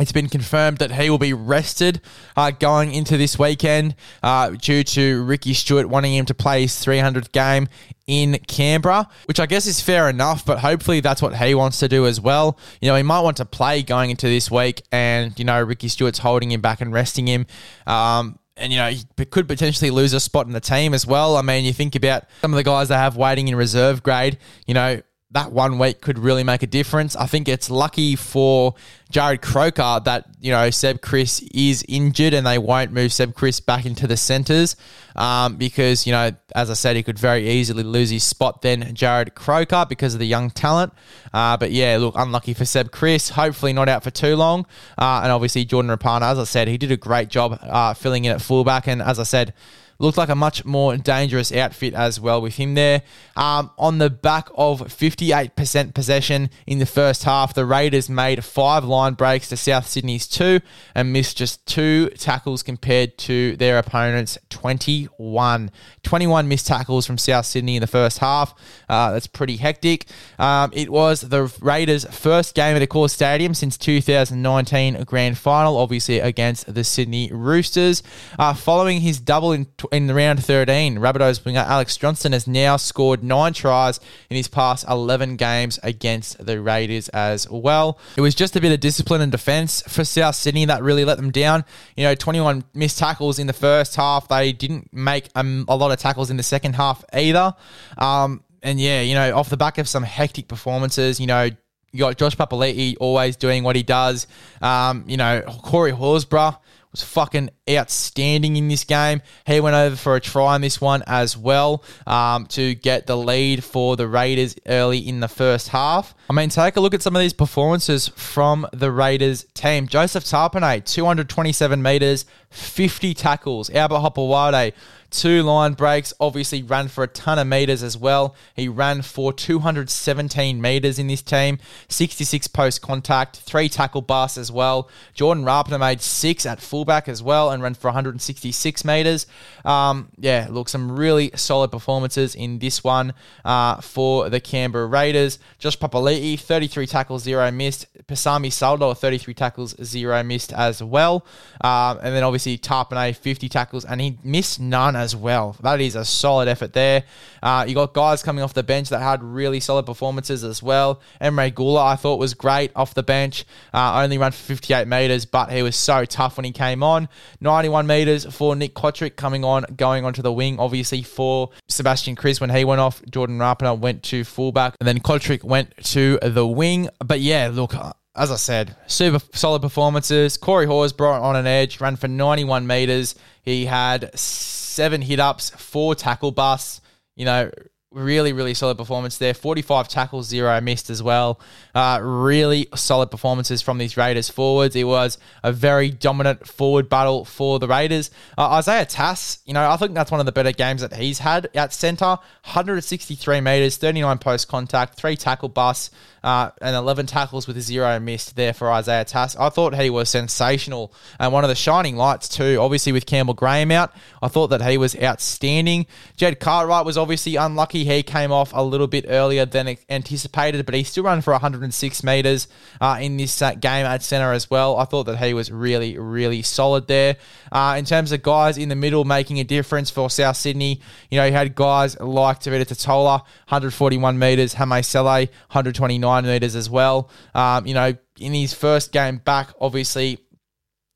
It's 0.00 0.12
been 0.12 0.30
confirmed 0.30 0.78
that 0.78 0.92
he 0.92 1.10
will 1.10 1.18
be 1.18 1.34
rested 1.34 2.00
uh, 2.34 2.52
going 2.52 2.94
into 2.94 3.18
this 3.18 3.38
weekend 3.38 3.94
uh, 4.22 4.50
due 4.50 4.82
to 4.82 5.22
Ricky 5.24 5.52
Stuart 5.52 5.90
wanting 5.90 6.14
him 6.14 6.24
to 6.24 6.34
play 6.34 6.62
his 6.62 6.72
300th 6.72 7.32
game 7.32 7.68
in 8.06 8.38
Canberra, 8.48 9.08
which 9.26 9.38
I 9.38 9.44
guess 9.44 9.66
is 9.66 9.82
fair 9.82 10.08
enough, 10.08 10.46
but 10.46 10.60
hopefully 10.60 11.00
that's 11.00 11.20
what 11.20 11.36
he 11.36 11.54
wants 11.54 11.80
to 11.80 11.88
do 11.88 12.06
as 12.06 12.18
well. 12.18 12.58
You 12.80 12.88
know, 12.88 12.96
he 12.96 13.02
might 13.02 13.20
want 13.20 13.36
to 13.36 13.44
play 13.44 13.82
going 13.82 14.08
into 14.08 14.26
this 14.26 14.50
week, 14.50 14.82
and, 14.90 15.38
you 15.38 15.44
know, 15.44 15.62
Ricky 15.62 15.88
Stuart's 15.88 16.18
holding 16.18 16.50
him 16.50 16.62
back 16.62 16.80
and 16.80 16.94
resting 16.94 17.28
him. 17.28 17.46
Um, 17.86 18.38
and 18.56 18.72
you 18.72 18.78
know 18.78 18.90
he 18.90 19.24
could 19.24 19.48
potentially 19.48 19.90
lose 19.90 20.12
a 20.12 20.20
spot 20.20 20.46
in 20.46 20.52
the 20.52 20.60
team 20.60 20.92
as 20.92 21.06
well. 21.06 21.36
I 21.36 21.42
mean, 21.42 21.64
you 21.64 21.72
think 21.72 21.94
about 21.94 22.24
some 22.42 22.52
of 22.52 22.56
the 22.56 22.62
guys 22.62 22.88
they 22.88 22.94
have 22.94 23.16
waiting 23.16 23.48
in 23.48 23.56
reserve 23.56 24.02
grade. 24.02 24.36
You 24.66 24.74
know, 24.74 25.00
that 25.32 25.52
one 25.52 25.78
week 25.78 26.00
could 26.00 26.18
really 26.18 26.42
make 26.42 26.64
a 26.64 26.66
difference. 26.66 27.14
I 27.14 27.26
think 27.26 27.48
it's 27.48 27.70
lucky 27.70 28.16
for 28.16 28.74
Jarrod 29.12 29.42
Croker 29.42 30.00
that, 30.04 30.26
you 30.40 30.50
know, 30.50 30.70
Seb 30.70 31.00
Kris 31.00 31.40
is 31.54 31.84
injured 31.88 32.34
and 32.34 32.44
they 32.44 32.58
won't 32.58 32.92
move 32.92 33.12
Seb 33.12 33.34
Kris 33.34 33.60
back 33.60 33.86
into 33.86 34.08
the 34.08 34.16
centres 34.16 34.74
um, 35.14 35.56
because, 35.56 36.04
you 36.04 36.12
know, 36.12 36.32
as 36.56 36.68
I 36.68 36.74
said, 36.74 36.96
he 36.96 37.04
could 37.04 37.18
very 37.18 37.48
easily 37.48 37.84
lose 37.84 38.10
his 38.10 38.24
spot 38.24 38.62
then, 38.62 38.82
Jarrod 38.94 39.34
Croker, 39.34 39.86
because 39.88 40.14
of 40.14 40.20
the 40.20 40.26
young 40.26 40.50
talent. 40.50 40.92
Uh, 41.32 41.56
but 41.56 41.70
yeah, 41.70 41.96
look, 41.98 42.14
unlucky 42.16 42.52
for 42.52 42.64
Seb 42.64 42.90
Kris. 42.90 43.28
Hopefully 43.28 43.72
not 43.72 43.88
out 43.88 44.02
for 44.02 44.10
too 44.10 44.34
long. 44.34 44.66
Uh, 44.98 45.20
and 45.22 45.30
obviously 45.30 45.64
Jordan 45.64 45.96
Rapana, 45.96 46.32
as 46.32 46.40
I 46.40 46.44
said, 46.44 46.66
he 46.66 46.76
did 46.76 46.90
a 46.90 46.96
great 46.96 47.28
job 47.28 47.56
uh, 47.62 47.94
filling 47.94 48.24
in 48.24 48.32
at 48.32 48.42
fullback. 48.42 48.88
And 48.88 49.00
as 49.00 49.20
I 49.20 49.24
said, 49.24 49.54
Looked 50.00 50.16
like 50.16 50.30
a 50.30 50.34
much 50.34 50.64
more 50.64 50.96
dangerous 50.96 51.52
outfit 51.52 51.92
as 51.92 52.18
well 52.18 52.40
with 52.40 52.56
him 52.56 52.72
there. 52.74 53.02
Um, 53.36 53.70
on 53.76 53.98
the 53.98 54.08
back 54.08 54.48
of 54.54 54.80
58% 54.80 55.92
possession 55.92 56.48
in 56.66 56.78
the 56.78 56.86
first 56.86 57.24
half, 57.24 57.52
the 57.52 57.66
Raiders 57.66 58.08
made 58.08 58.42
five 58.42 58.82
line 58.82 59.12
breaks 59.12 59.50
to 59.50 59.58
South 59.58 59.86
Sydney's 59.86 60.26
two 60.26 60.60
and 60.94 61.12
missed 61.12 61.36
just 61.36 61.66
two 61.66 62.08
tackles 62.16 62.62
compared 62.62 63.18
to 63.18 63.58
their 63.58 63.76
opponents' 63.76 64.38
21. 64.48 65.70
21 66.02 66.48
missed 66.48 66.66
tackles 66.66 67.06
from 67.06 67.18
South 67.18 67.44
Sydney 67.44 67.76
in 67.76 67.82
the 67.82 67.86
first 67.86 68.20
half. 68.20 68.54
Uh, 68.88 69.12
that's 69.12 69.26
pretty 69.26 69.58
hectic. 69.58 70.06
Um, 70.38 70.70
it 70.72 70.88
was 70.88 71.20
the 71.20 71.52
Raiders' 71.60 72.06
first 72.06 72.54
game 72.54 72.74
at 72.74 72.88
Accor 72.88 73.10
Stadium 73.10 73.52
since 73.52 73.76
2019 73.76 75.04
grand 75.04 75.36
final, 75.36 75.76
obviously 75.76 76.20
against 76.20 76.72
the 76.72 76.84
Sydney 76.84 77.30
Roosters. 77.30 78.02
Uh, 78.38 78.54
following 78.54 79.02
his 79.02 79.20
double 79.20 79.52
in 79.52 79.66
in 79.92 80.12
round 80.12 80.44
13. 80.44 80.96
Rabbitohs 80.96 81.44
winger 81.44 81.60
Alex 81.60 81.96
Johnston 81.96 82.32
has 82.32 82.46
now 82.46 82.76
scored 82.76 83.22
nine 83.22 83.52
tries 83.52 84.00
in 84.28 84.36
his 84.36 84.48
past 84.48 84.84
11 84.88 85.36
games 85.36 85.78
against 85.82 86.44
the 86.44 86.60
Raiders 86.60 87.08
as 87.10 87.48
well. 87.50 87.98
It 88.16 88.20
was 88.20 88.34
just 88.34 88.56
a 88.56 88.60
bit 88.60 88.72
of 88.72 88.80
discipline 88.80 89.20
and 89.20 89.32
defence 89.32 89.82
for 89.82 90.04
South 90.04 90.34
Sydney 90.34 90.64
that 90.66 90.82
really 90.82 91.04
let 91.04 91.16
them 91.16 91.30
down. 91.30 91.64
You 91.96 92.04
know, 92.04 92.14
21 92.14 92.64
missed 92.74 92.98
tackles 92.98 93.38
in 93.38 93.46
the 93.46 93.52
first 93.52 93.96
half. 93.96 94.28
They 94.28 94.52
didn't 94.52 94.92
make 94.92 95.28
um, 95.34 95.64
a 95.68 95.76
lot 95.76 95.90
of 95.90 95.98
tackles 95.98 96.30
in 96.30 96.36
the 96.36 96.42
second 96.42 96.74
half 96.74 97.04
either. 97.12 97.54
Um, 97.98 98.44
and 98.62 98.80
yeah, 98.80 99.00
you 99.00 99.14
know, 99.14 99.36
off 99.36 99.48
the 99.48 99.56
back 99.56 99.78
of 99.78 99.88
some 99.88 100.02
hectic 100.02 100.48
performances, 100.48 101.18
you 101.18 101.26
know, 101.26 101.50
you 101.92 101.98
got 101.98 102.16
Josh 102.16 102.36
Papali'i 102.36 102.96
always 103.00 103.36
doing 103.36 103.64
what 103.64 103.74
he 103.74 103.82
does. 103.82 104.26
Um, 104.62 105.04
you 105.08 105.16
know, 105.16 105.42
Corey 105.62 105.92
Horsburgh 105.92 106.56
was 106.92 107.02
fucking 107.02 107.50
outstanding 107.68 108.56
in 108.56 108.68
this 108.68 108.84
game. 108.84 109.22
He 109.46 109.60
went 109.60 109.76
over 109.76 109.96
for 109.96 110.16
a 110.16 110.20
try 110.20 110.56
in 110.56 110.62
this 110.62 110.80
one 110.80 111.02
as 111.06 111.36
well 111.36 111.84
um, 112.06 112.46
to 112.46 112.74
get 112.74 113.06
the 113.06 113.16
lead 113.16 113.62
for 113.62 113.96
the 113.96 114.08
Raiders 114.08 114.56
early 114.66 114.98
in 114.98 115.20
the 115.20 115.28
first 115.28 115.68
half. 115.68 116.14
I 116.28 116.32
mean, 116.32 116.48
take 116.48 116.76
a 116.76 116.80
look 116.80 116.94
at 116.94 117.02
some 117.02 117.14
of 117.14 117.20
these 117.20 117.32
performances 117.32 118.08
from 118.08 118.66
the 118.72 118.90
Raiders 118.90 119.44
team. 119.54 119.86
Joseph 119.86 120.24
Tapine, 120.24 120.84
227 120.84 121.82
metres, 121.82 122.24
50 122.50 123.14
tackles. 123.14 123.70
Albert 123.70 124.00
Hopoate, 124.00 124.72
two 125.10 125.42
line 125.42 125.74
breaks, 125.74 126.12
obviously 126.20 126.62
ran 126.62 126.88
for 126.88 127.04
a 127.04 127.08
ton 127.08 127.38
of 127.38 127.46
meters 127.46 127.82
as 127.82 127.96
well. 127.96 128.34
He 128.54 128.68
ran 128.68 129.02
for 129.02 129.32
217 129.32 130.60
meters 130.60 130.98
in 130.98 131.06
this 131.08 131.22
team, 131.22 131.58
66 131.88 132.46
post 132.48 132.82
contact, 132.82 133.38
three 133.38 133.68
tackle 133.68 134.02
busts 134.02 134.38
as 134.38 134.52
well. 134.52 134.88
Jordan 135.14 135.44
Rapana 135.44 135.78
made 135.78 136.00
six 136.00 136.46
at 136.46 136.60
fullback 136.60 137.08
as 137.08 137.22
well 137.22 137.50
and 137.50 137.62
ran 137.62 137.74
for 137.74 137.88
166 137.88 138.84
meters. 138.84 139.26
Um, 139.64 140.08
yeah, 140.18 140.46
look, 140.50 140.68
some 140.68 140.92
really 140.92 141.30
solid 141.34 141.70
performances 141.70 142.34
in 142.34 142.58
this 142.58 142.84
one 142.84 143.12
uh, 143.44 143.80
for 143.80 144.28
the 144.28 144.40
Canberra 144.40 144.86
Raiders. 144.86 145.38
Josh 145.58 145.78
Papali'i, 145.78 146.38
33 146.38 146.86
tackles, 146.86 147.22
zero 147.22 147.50
missed. 147.50 147.86
Pasami 148.06 148.48
Saulo, 148.48 148.96
33 148.96 149.34
tackles, 149.34 149.74
zero 149.82 150.22
missed 150.22 150.52
as 150.52 150.82
well. 150.82 151.24
Um, 151.60 151.98
and 152.02 152.14
then 152.14 152.22
obviously 152.22 152.58
Tapine, 152.58 153.14
50 153.14 153.48
tackles, 153.48 153.84
and 153.84 154.00
he 154.00 154.18
missed 154.22 154.60
none 154.60 154.96
as 155.00 155.16
well. 155.16 155.56
That 155.62 155.80
is 155.80 155.96
a 155.96 156.04
solid 156.04 156.48
effort 156.48 156.72
there. 156.72 157.04
Uh, 157.42 157.64
you 157.66 157.74
got 157.74 157.94
guys 157.94 158.22
coming 158.22 158.44
off 158.44 158.54
the 158.54 158.62
bench 158.62 158.90
that 158.90 159.00
had 159.00 159.22
really 159.22 159.60
solid 159.60 159.86
performances 159.86 160.44
as 160.44 160.62
well. 160.62 161.00
Emre 161.20 161.52
Guler, 161.52 161.84
I 161.84 161.96
thought, 161.96 162.18
was 162.18 162.34
great 162.34 162.70
off 162.76 162.94
the 162.94 163.02
bench. 163.02 163.44
Uh, 163.72 164.02
only 164.02 164.18
ran 164.18 164.32
for 164.32 164.38
58 164.38 164.86
metres, 164.86 165.24
but 165.24 165.50
he 165.50 165.62
was 165.62 165.76
so 165.76 166.04
tough 166.04 166.36
when 166.36 166.44
he 166.44 166.52
came 166.52 166.82
on. 166.82 167.08
91 167.40 167.86
metres 167.86 168.24
for 168.26 168.54
Nick 168.54 168.74
Cotric 168.74 169.16
coming 169.16 169.44
on, 169.44 169.64
going 169.76 170.04
onto 170.04 170.22
the 170.22 170.32
wing, 170.32 170.58
obviously, 170.58 171.02
for 171.02 171.50
Sebastian 171.68 172.14
Kris 172.14 172.40
when 172.40 172.50
he 172.50 172.64
went 172.64 172.80
off. 172.80 173.02
Jordan 173.10 173.38
Rapana 173.38 173.78
went 173.78 174.02
to 174.04 174.24
fullback, 174.24 174.76
and 174.80 174.86
then 174.86 175.00
Cotric 175.00 175.42
went 175.42 175.76
to 175.84 176.18
the 176.22 176.46
wing. 176.46 176.88
But 177.04 177.20
yeah, 177.20 177.50
look, 177.52 177.74
as 178.20 178.30
I 178.30 178.36
said, 178.36 178.76
super 178.86 179.18
solid 179.32 179.62
performances. 179.62 180.36
Corey 180.36 180.66
Horsburgh 180.66 181.22
on 181.22 181.36
an 181.36 181.46
edge, 181.46 181.80
ran 181.80 181.96
for 181.96 182.06
91 182.06 182.66
metres. 182.66 183.14
He 183.42 183.64
had 183.64 184.16
seven 184.18 185.00
hit 185.00 185.18
ups, 185.18 185.48
four 185.50 185.94
tackle 185.94 186.30
busts. 186.30 186.82
you 187.16 187.24
know, 187.24 187.50
really, 187.92 188.32
really 188.32 188.54
solid 188.54 188.78
performance 188.78 189.18
there. 189.18 189.34
45 189.34 189.88
tackles, 189.88 190.28
zero 190.28 190.60
missed 190.60 190.90
as 190.90 191.02
well. 191.02 191.40
Uh, 191.74 191.98
really 192.02 192.68
solid 192.74 193.10
performances 193.10 193.62
from 193.62 193.78
these 193.78 193.96
Raiders 193.96 194.28
forwards. 194.28 194.76
It 194.76 194.84
was 194.84 195.18
a 195.42 195.50
very 195.50 195.90
dominant 195.90 196.46
forward 196.46 196.88
battle 196.88 197.24
for 197.24 197.58
the 197.58 197.66
Raiders. 197.66 198.10
Uh, 198.38 198.50
Isaiah 198.50 198.86
Tass, 198.86 199.40
you 199.44 199.54
know, 199.54 199.68
I 199.68 199.76
think 199.76 199.94
that's 199.94 200.10
one 200.10 200.20
of 200.20 200.26
the 200.26 200.32
better 200.32 200.52
games 200.52 200.82
that 200.82 200.94
he's 200.94 201.18
had 201.18 201.48
at 201.54 201.72
centre. 201.72 202.04
163 202.44 203.40
metres, 203.40 203.76
39 203.76 204.18
post 204.18 204.46
contact, 204.46 204.94
three 204.94 205.16
tackle 205.16 205.48
busts 205.48 205.90
uh, 206.22 206.50
and 206.60 206.76
11 206.76 207.06
tackles 207.06 207.46
with 207.46 207.56
a 207.56 207.60
zero 207.60 207.98
missed 208.00 208.36
there 208.36 208.52
for 208.52 208.70
Isaiah 208.70 209.04
Tass. 209.04 209.36
I 209.36 209.48
thought 209.48 209.74
he 209.74 209.90
was 209.90 210.08
sensational 210.08 210.92
and 211.18 211.32
one 211.32 211.44
of 211.44 211.48
the 211.48 211.54
shining 211.54 211.96
lights 211.96 212.28
too. 212.28 212.58
Obviously 212.60 212.92
with 212.92 213.06
Campbell 213.06 213.34
Graham 213.34 213.70
out, 213.70 213.92
I 214.22 214.28
thought 214.28 214.48
that 214.48 214.62
he 214.62 214.78
was 214.78 214.96
outstanding. 215.00 215.86
Jed 216.16 216.40
Cartwright 216.40 216.84
was 216.84 216.98
obviously 216.98 217.36
unlucky. 217.36 217.84
He 217.84 218.02
came 218.02 218.32
off 218.32 218.52
a 218.54 218.62
little 218.62 218.86
bit 218.86 219.06
earlier 219.08 219.46
than 219.46 219.76
anticipated, 219.88 220.64
but 220.66 220.74
he 220.74 220.84
still 220.84 221.04
ran 221.04 221.20
for 221.22 221.32
106 221.32 222.04
metres 222.04 222.48
uh, 222.80 222.98
in 223.00 223.16
this 223.16 223.40
uh, 223.40 223.54
game 223.54 223.86
at 223.86 224.02
centre 224.02 224.32
as 224.32 224.50
well. 224.50 224.76
I 224.76 224.84
thought 224.84 225.04
that 225.04 225.18
he 225.18 225.34
was 225.34 225.50
really, 225.50 225.98
really 225.98 226.42
solid 226.42 226.86
there. 226.86 227.16
Uh, 227.50 227.76
in 227.78 227.84
terms 227.84 228.12
of 228.12 228.22
guys 228.22 228.58
in 228.58 228.68
the 228.68 228.76
middle 228.76 229.04
making 229.04 229.38
a 229.40 229.44
difference 229.44 229.90
for 229.90 230.10
South 230.10 230.36
Sydney, 230.36 230.80
you 231.10 231.18
know, 231.18 231.24
you 231.24 231.32
had 231.32 231.54
guys 231.54 231.98
like 231.98 232.40
Tevita 232.40 232.66
Tatola, 232.66 233.20
141 233.48 234.18
metres, 234.18 234.54
Hame 234.54 234.82
Sele, 234.82 235.26
129 235.48 236.09
meters 236.22 236.56
as 236.56 236.68
well. 236.68 237.10
Um, 237.34 237.66
you 237.66 237.74
know, 237.74 237.94
in 238.18 238.34
his 238.34 238.54
first 238.54 238.92
game 238.92 239.18
back, 239.18 239.50
obviously. 239.60 240.18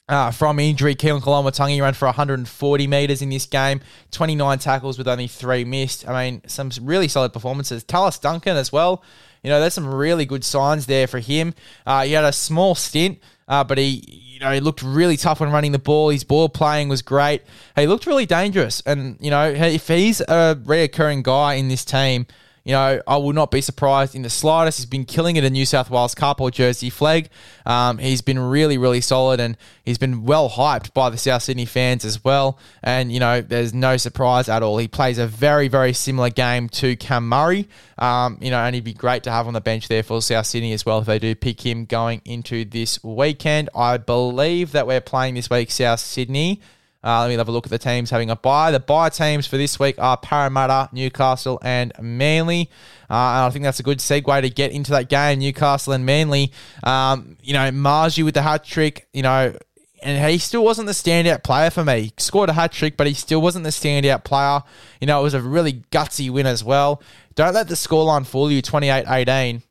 Uh, 0.06 0.30
from 0.30 0.58
injury, 0.58 0.94
Keaon 0.94 1.22
Koloamatangi 1.22 1.80
ran 1.80 1.94
for 1.94 2.04
140 2.04 2.86
metres 2.86 3.22
in 3.22 3.30
this 3.30 3.46
game, 3.46 3.80
29 4.10 4.58
tackles 4.58 4.98
with 4.98 5.08
only 5.08 5.26
three 5.26 5.64
missed. 5.64 6.06
I 6.06 6.30
mean, 6.30 6.42
some 6.46 6.70
really 6.82 7.08
solid 7.08 7.32
performances. 7.32 7.84
Tallis 7.84 8.18
Duncan 8.18 8.58
as 8.58 8.70
well. 8.70 9.02
You 9.42 9.48
know, 9.48 9.60
there's 9.60 9.72
some 9.72 9.86
really 9.86 10.26
good 10.26 10.42
signs 10.42 10.86
there 10.86 11.06
for 11.06 11.20
him. 11.20 11.54
Uh, 11.86 12.04
he 12.04 12.12
had 12.12 12.24
a 12.24 12.32
small 12.32 12.74
stint, 12.74 13.18
uh, 13.46 13.62
but 13.62 13.78
he, 13.78 14.02
you 14.34 14.40
know, 14.40 14.50
he 14.52 14.60
looked 14.60 14.82
really 14.82 15.16
tough 15.18 15.40
when 15.40 15.52
running 15.52 15.72
the 15.72 15.78
ball. 15.78 16.08
His 16.08 16.24
ball 16.24 16.48
playing 16.48 16.88
was 16.88 17.02
great. 17.02 17.42
He 17.76 17.86
looked 17.86 18.06
really 18.06 18.26
dangerous. 18.26 18.82
And, 18.86 19.18
you 19.20 19.30
know, 19.30 19.46
if 19.46 19.86
he's 19.88 20.20
a 20.22 20.58
reoccurring 20.64 21.22
guy 21.22 21.54
in 21.54 21.68
this 21.68 21.84
team, 21.84 22.26
you 22.64 22.72
know, 22.72 23.00
I 23.06 23.18
will 23.18 23.34
not 23.34 23.50
be 23.50 23.60
surprised 23.60 24.14
in 24.14 24.22
the 24.22 24.30
slightest. 24.30 24.78
He's 24.78 24.86
been 24.86 25.04
killing 25.04 25.36
it 25.36 25.44
in 25.44 25.52
New 25.52 25.66
South 25.66 25.90
Wales 25.90 26.14
Cup 26.14 26.40
or 26.40 26.50
Jersey 26.50 26.90
Flegg. 26.90 27.28
Um, 27.66 27.98
he's 27.98 28.22
been 28.22 28.38
really, 28.38 28.78
really 28.78 29.02
solid 29.02 29.38
and 29.38 29.58
he's 29.84 29.98
been 29.98 30.24
well 30.24 30.48
hyped 30.48 30.94
by 30.94 31.10
the 31.10 31.18
South 31.18 31.42
Sydney 31.42 31.66
fans 31.66 32.06
as 32.06 32.24
well. 32.24 32.58
And, 32.82 33.12
you 33.12 33.20
know, 33.20 33.42
there's 33.42 33.74
no 33.74 33.98
surprise 33.98 34.48
at 34.48 34.62
all. 34.62 34.78
He 34.78 34.88
plays 34.88 35.18
a 35.18 35.26
very, 35.26 35.68
very 35.68 35.92
similar 35.92 36.30
game 36.30 36.70
to 36.70 36.96
Cam 36.96 37.28
Murray. 37.28 37.68
Um, 37.98 38.38
you 38.40 38.50
know, 38.50 38.58
and 38.58 38.74
he'd 38.74 38.82
be 38.82 38.94
great 38.94 39.24
to 39.24 39.30
have 39.30 39.46
on 39.46 39.52
the 39.52 39.60
bench 39.60 39.88
there 39.88 40.02
for 40.02 40.22
South 40.22 40.46
Sydney 40.46 40.72
as 40.72 40.86
well 40.86 41.00
if 41.00 41.06
they 41.06 41.18
do 41.18 41.34
pick 41.34 41.64
him 41.64 41.84
going 41.84 42.22
into 42.24 42.64
this 42.64 43.02
weekend. 43.04 43.68
I 43.74 43.98
believe 43.98 44.72
that 44.72 44.86
we're 44.86 45.02
playing 45.02 45.34
this 45.34 45.50
week 45.50 45.70
South 45.70 46.00
Sydney. 46.00 46.62
Uh, 47.04 47.20
let 47.20 47.28
me 47.28 47.34
have 47.34 47.48
a 47.48 47.52
look 47.52 47.66
at 47.66 47.70
the 47.70 47.78
teams 47.78 48.08
having 48.10 48.30
a 48.30 48.36
bye. 48.36 48.70
The 48.70 48.80
bye 48.80 49.10
teams 49.10 49.46
for 49.46 49.58
this 49.58 49.78
week 49.78 49.96
are 49.98 50.16
Parramatta, 50.16 50.88
Newcastle, 50.92 51.58
and 51.62 51.92
Manly. 52.00 52.70
Uh, 53.10 53.12
and 53.12 53.44
I 53.44 53.50
think 53.50 53.64
that's 53.64 53.80
a 53.80 53.82
good 53.82 53.98
segue 53.98 54.40
to 54.40 54.48
get 54.48 54.72
into 54.72 54.92
that 54.92 55.10
game, 55.10 55.40
Newcastle 55.40 55.92
and 55.92 56.06
Manly. 56.06 56.50
Um, 56.82 57.36
you 57.42 57.52
know, 57.52 57.70
Marzhew 57.70 58.24
with 58.24 58.34
the 58.34 58.42
hat 58.42 58.64
trick, 58.64 59.06
you 59.12 59.22
know, 59.22 59.54
and 60.02 60.30
he 60.30 60.38
still 60.38 60.64
wasn't 60.64 60.86
the 60.86 60.92
standout 60.92 61.42
player 61.42 61.70
for 61.70 61.84
me. 61.84 62.02
He 62.02 62.12
scored 62.18 62.48
a 62.48 62.52
hat 62.52 62.72
trick, 62.72 62.96
but 62.96 63.06
he 63.06 63.14
still 63.14 63.42
wasn't 63.42 63.64
the 63.64 63.70
standout 63.70 64.24
player. 64.24 64.62
You 65.00 65.06
know, 65.06 65.20
it 65.20 65.22
was 65.22 65.34
a 65.34 65.42
really 65.42 65.84
gutsy 65.90 66.30
win 66.30 66.46
as 66.46 66.64
well. 66.64 67.02
Don't 67.34 67.54
let 67.54 67.68
the 67.68 67.74
scoreline 67.74 68.26
fool 68.26 68.50
you 68.50 68.62
28 68.62 69.04
18 69.08 69.62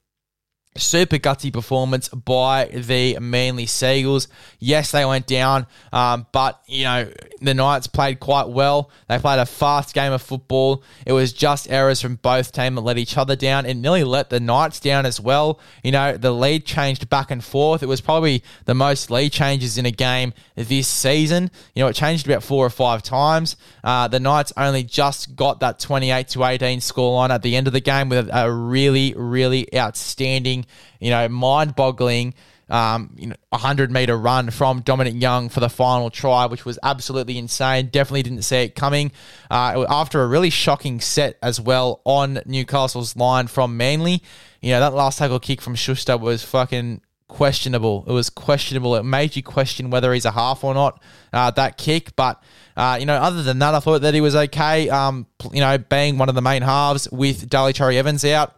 super 0.75 1.17
gutsy 1.17 1.51
performance 1.53 2.09
by 2.09 2.65
the 2.65 3.19
Manly 3.19 3.65
Seagulls. 3.65 4.27
Yes, 4.59 4.91
they 4.91 5.05
went 5.05 5.27
down, 5.27 5.67
um, 5.91 6.25
but 6.31 6.61
you 6.67 6.83
know 6.83 7.11
the 7.41 7.53
Knights 7.53 7.87
played 7.87 8.19
quite 8.19 8.49
well. 8.49 8.89
They 9.07 9.19
played 9.19 9.39
a 9.39 9.45
fast 9.45 9.93
game 9.93 10.11
of 10.11 10.21
football. 10.21 10.83
It 11.05 11.13
was 11.13 11.33
just 11.33 11.69
errors 11.69 12.01
from 12.01 12.15
both 12.15 12.51
teams 12.51 12.75
that 12.75 12.81
let 12.81 12.97
each 12.97 13.17
other 13.17 13.35
down. 13.35 13.65
It 13.65 13.75
nearly 13.75 14.03
let 14.03 14.29
the 14.29 14.39
Knights 14.39 14.79
down 14.79 15.05
as 15.05 15.19
well. 15.19 15.59
You 15.83 15.91
know 15.91 16.17
the 16.17 16.31
lead 16.31 16.65
changed 16.65 17.09
back 17.09 17.31
and 17.31 17.43
forth. 17.43 17.83
It 17.83 17.87
was 17.87 18.01
probably 18.01 18.43
the 18.65 18.73
most 18.73 19.11
lead 19.11 19.31
changes 19.31 19.77
in 19.77 19.85
a 19.85 19.91
game 19.91 20.33
this 20.55 20.87
season. 20.87 21.51
You 21.75 21.83
know 21.83 21.87
it 21.87 21.93
changed 21.93 22.27
about 22.27 22.43
four 22.43 22.65
or 22.65 22.69
five 22.69 23.03
times. 23.03 23.55
Uh, 23.83 24.07
the 24.07 24.19
Knights 24.19 24.53
only 24.57 24.83
just 24.83 25.35
got 25.35 25.59
that 25.59 25.79
twenty-eight 25.79 26.29
to 26.29 26.43
eighteen 26.45 26.79
scoreline 26.79 27.29
at 27.29 27.41
the 27.43 27.55
end 27.55 27.67
of 27.67 27.73
the 27.73 27.79
game 27.79 28.09
with 28.09 28.29
a 28.31 28.51
really, 28.51 29.13
really 29.15 29.67
outstanding 29.75 30.62
you 30.99 31.09
know, 31.09 31.27
mind 31.29 31.75
boggling. 31.75 32.33
Um, 32.69 33.13
you 33.17 33.27
know, 33.27 33.35
100 33.49 33.91
meter 33.91 34.17
run 34.17 34.49
from 34.49 34.81
Dominic 34.81 35.21
Young 35.21 35.49
for 35.49 35.59
the 35.59 35.69
final 35.69 36.09
try, 36.09 36.45
which 36.45 36.65
was 36.65 36.79
absolutely 36.81 37.37
insane. 37.37 37.87
Definitely 37.87 38.23
didn't 38.23 38.43
see 38.43 38.63
it 38.63 38.75
coming. 38.75 39.11
Uh, 39.51 39.85
after 39.89 40.23
a 40.23 40.27
really 40.27 40.49
shocking 40.49 40.99
set 40.99 41.37
as 41.43 41.59
well 41.59 42.01
on 42.05 42.39
Newcastle's 42.45 43.15
line 43.15 43.47
from 43.47 43.77
Manly. 43.77 44.23
You 44.61 44.71
know, 44.71 44.79
that 44.79 44.93
last 44.93 45.19
tackle 45.19 45.39
kick 45.39 45.61
from 45.61 45.75
Schuster 45.75 46.17
was 46.17 46.41
fucking 46.43 47.01
questionable. 47.33 48.05
It 48.07 48.11
was 48.11 48.29
questionable. 48.29 48.95
It 48.95 49.03
made 49.03 49.35
you 49.35 49.41
question 49.41 49.89
whether 49.89 50.13
he's 50.13 50.25
a 50.25 50.31
half 50.31 50.63
or 50.63 50.73
not, 50.73 51.01
uh, 51.33 51.51
that 51.51 51.77
kick. 51.77 52.15
But, 52.15 52.41
uh, 52.77 52.97
you 52.99 53.05
know, 53.05 53.15
other 53.15 53.41
than 53.41 53.59
that, 53.59 53.73
I 53.73 53.79
thought 53.79 54.01
that 54.03 54.13
he 54.13 54.21
was 54.21 54.35
okay, 54.35 54.89
um, 54.89 55.25
you 55.51 55.59
know, 55.59 55.77
being 55.77 56.17
one 56.17 56.29
of 56.29 56.35
the 56.35 56.41
main 56.41 56.61
halves 56.61 57.09
with 57.11 57.49
Daly 57.49 57.73
Cherry 57.73 57.97
Evans 57.97 58.23
out. 58.25 58.53